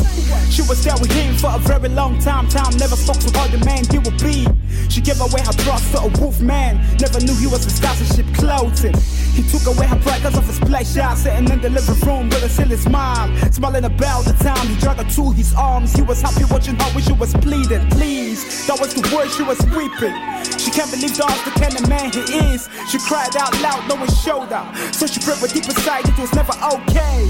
she 0.50 0.62
was 0.62 0.82
there 0.84 0.94
with 1.00 1.12
him 1.12 1.34
for 1.36 1.50
a 1.54 1.58
very 1.58 1.88
long 1.88 2.18
time. 2.20 2.48
Time 2.48 2.76
never 2.78 2.96
spoke 2.96 3.16
with 3.16 3.36
her 3.36 3.56
the 3.56 3.64
man 3.64 3.84
he 3.90 3.98
would 3.98 4.18
be. 4.22 4.46
She 4.92 5.00
gave 5.00 5.22
away 5.22 5.40
her 5.40 5.56
trust 5.64 5.90
to 5.92 6.02
a 6.02 6.08
wolf 6.20 6.42
man. 6.42 6.76
Never 7.00 7.18
knew 7.24 7.34
he 7.34 7.46
was 7.46 7.64
in 7.64 7.70
scholarship 7.70 8.26
clothing. 8.34 8.92
He 9.32 9.42
took 9.48 9.64
away 9.64 9.86
her 9.86 9.96
pride 10.00 10.20
cause 10.20 10.36
of 10.36 10.46
his 10.46 10.60
pleasure. 10.60 11.08
Sitting 11.16 11.48
in 11.48 11.62
the 11.62 11.70
living 11.70 11.98
room 12.04 12.28
with 12.28 12.44
a 12.44 12.48
silly 12.50 12.76
smile. 12.76 13.26
Smiling 13.50 13.84
about 13.84 14.26
the 14.26 14.34
time 14.44 14.66
he 14.68 14.76
dragged 14.76 15.00
her 15.00 15.08
to 15.08 15.30
his 15.30 15.54
arms. 15.54 15.94
He 15.94 16.02
was 16.02 16.20
happy 16.20 16.44
watching 16.44 16.76
her 16.76 16.84
when 16.92 17.02
she 17.02 17.14
was 17.14 17.32
pleading. 17.32 17.88
Please, 17.88 18.66
that 18.66 18.78
was 18.78 18.92
the 18.92 19.00
word 19.16 19.30
she 19.30 19.42
was 19.42 19.58
weeping. 19.72 20.12
She 20.60 20.70
can't 20.70 20.90
believe 20.92 21.16
God's 21.16 21.40
the 21.40 21.56
kind 21.56 21.72
of 21.72 21.88
man 21.88 22.12
he 22.12 22.20
is. 22.52 22.68
She 22.90 22.98
cried 22.98 23.34
out 23.36 23.58
loud, 23.62 23.88
no 23.88 23.94
one 23.94 24.12
showed 24.12 24.52
up. 24.52 24.76
So 24.92 25.06
she 25.06 25.20
prayed, 25.20 25.40
but 25.40 25.54
deep 25.54 25.64
inside 25.64 26.04
it 26.04 26.18
was 26.18 26.34
never 26.34 26.52
okay. 26.68 27.24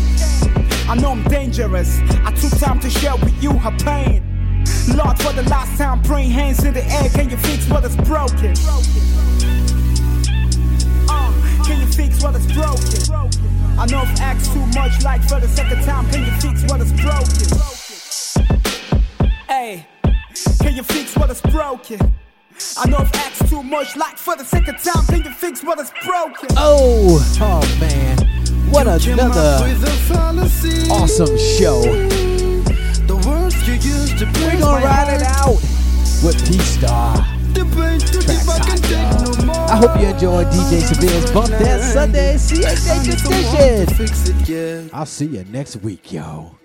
I 0.90 0.96
know 0.98 1.12
I'm 1.12 1.22
dangerous. 1.30 2.00
I 2.26 2.32
took 2.32 2.58
time 2.58 2.80
to 2.80 2.90
share 2.90 3.14
with 3.22 3.40
you 3.40 3.52
her 3.52 3.70
pain. 3.78 4.31
Lord, 4.88 5.16
for 5.18 5.32
the 5.32 5.42
last 5.48 5.78
time, 5.78 6.02
praying 6.02 6.30
hands 6.30 6.64
in 6.64 6.74
the 6.74 6.84
air. 6.84 7.08
Can 7.10 7.30
you 7.30 7.36
fix 7.36 7.68
what 7.68 7.84
is 7.84 7.96
broken? 7.96 8.54
Uh, 11.08 11.32
can 11.64 11.80
you 11.80 11.86
fix 11.86 12.22
what 12.22 12.34
is 12.34 12.46
broken? 12.52 13.14
I 13.78 13.86
know 13.86 13.98
I've 14.00 14.20
asked 14.20 14.52
too 14.52 14.66
much, 14.66 15.02
like 15.02 15.22
for 15.22 15.40
the 15.40 15.48
second 15.48 15.82
time. 15.84 16.08
Can 16.10 16.24
you 16.24 16.32
fix 16.40 16.62
what 16.70 16.80
is 16.80 16.92
broken? 17.00 17.46
Hey, 19.48 19.86
can 20.60 20.74
you 20.74 20.82
fix 20.82 21.16
what 21.16 21.30
is 21.30 21.40
broken? 21.42 22.00
I 22.78 22.88
know 22.88 22.98
I've 22.98 23.14
asked 23.14 23.48
too 23.48 23.62
much, 23.62 23.96
like 23.96 24.18
for 24.18 24.36
the 24.36 24.44
second 24.44 24.78
time. 24.78 25.06
Can 25.06 25.22
you 25.24 25.32
fix 25.32 25.62
what 25.62 25.78
is 25.78 25.92
broken? 26.04 26.48
Oh, 26.56 27.20
oh 27.40 27.78
man. 27.80 28.18
What 28.70 28.86
another 28.86 29.58
awesome 30.90 31.36
show. 31.38 32.31
We're 33.72 34.60
gonna 34.60 34.84
ride 34.84 35.14
it 35.14 35.22
out 35.22 35.56
with 36.22 36.36
P 36.46 36.58
Star. 36.58 37.16
Tracks 37.54 38.46
hot, 38.46 38.90
y'all. 38.90 39.50
I 39.70 39.76
hope 39.76 39.98
you 39.98 40.08
enjoyed 40.08 40.46
DJ 40.48 40.82
Severe's 40.82 41.30
Bump 41.32 41.48
That 41.48 41.80
Sunday 41.80 42.36
CH 42.36 42.86
edition. 44.44 44.90
I'll 44.92 45.06
see 45.06 45.24
you 45.26 45.44
next 45.44 45.76
week, 45.76 46.12
yo. 46.12 46.58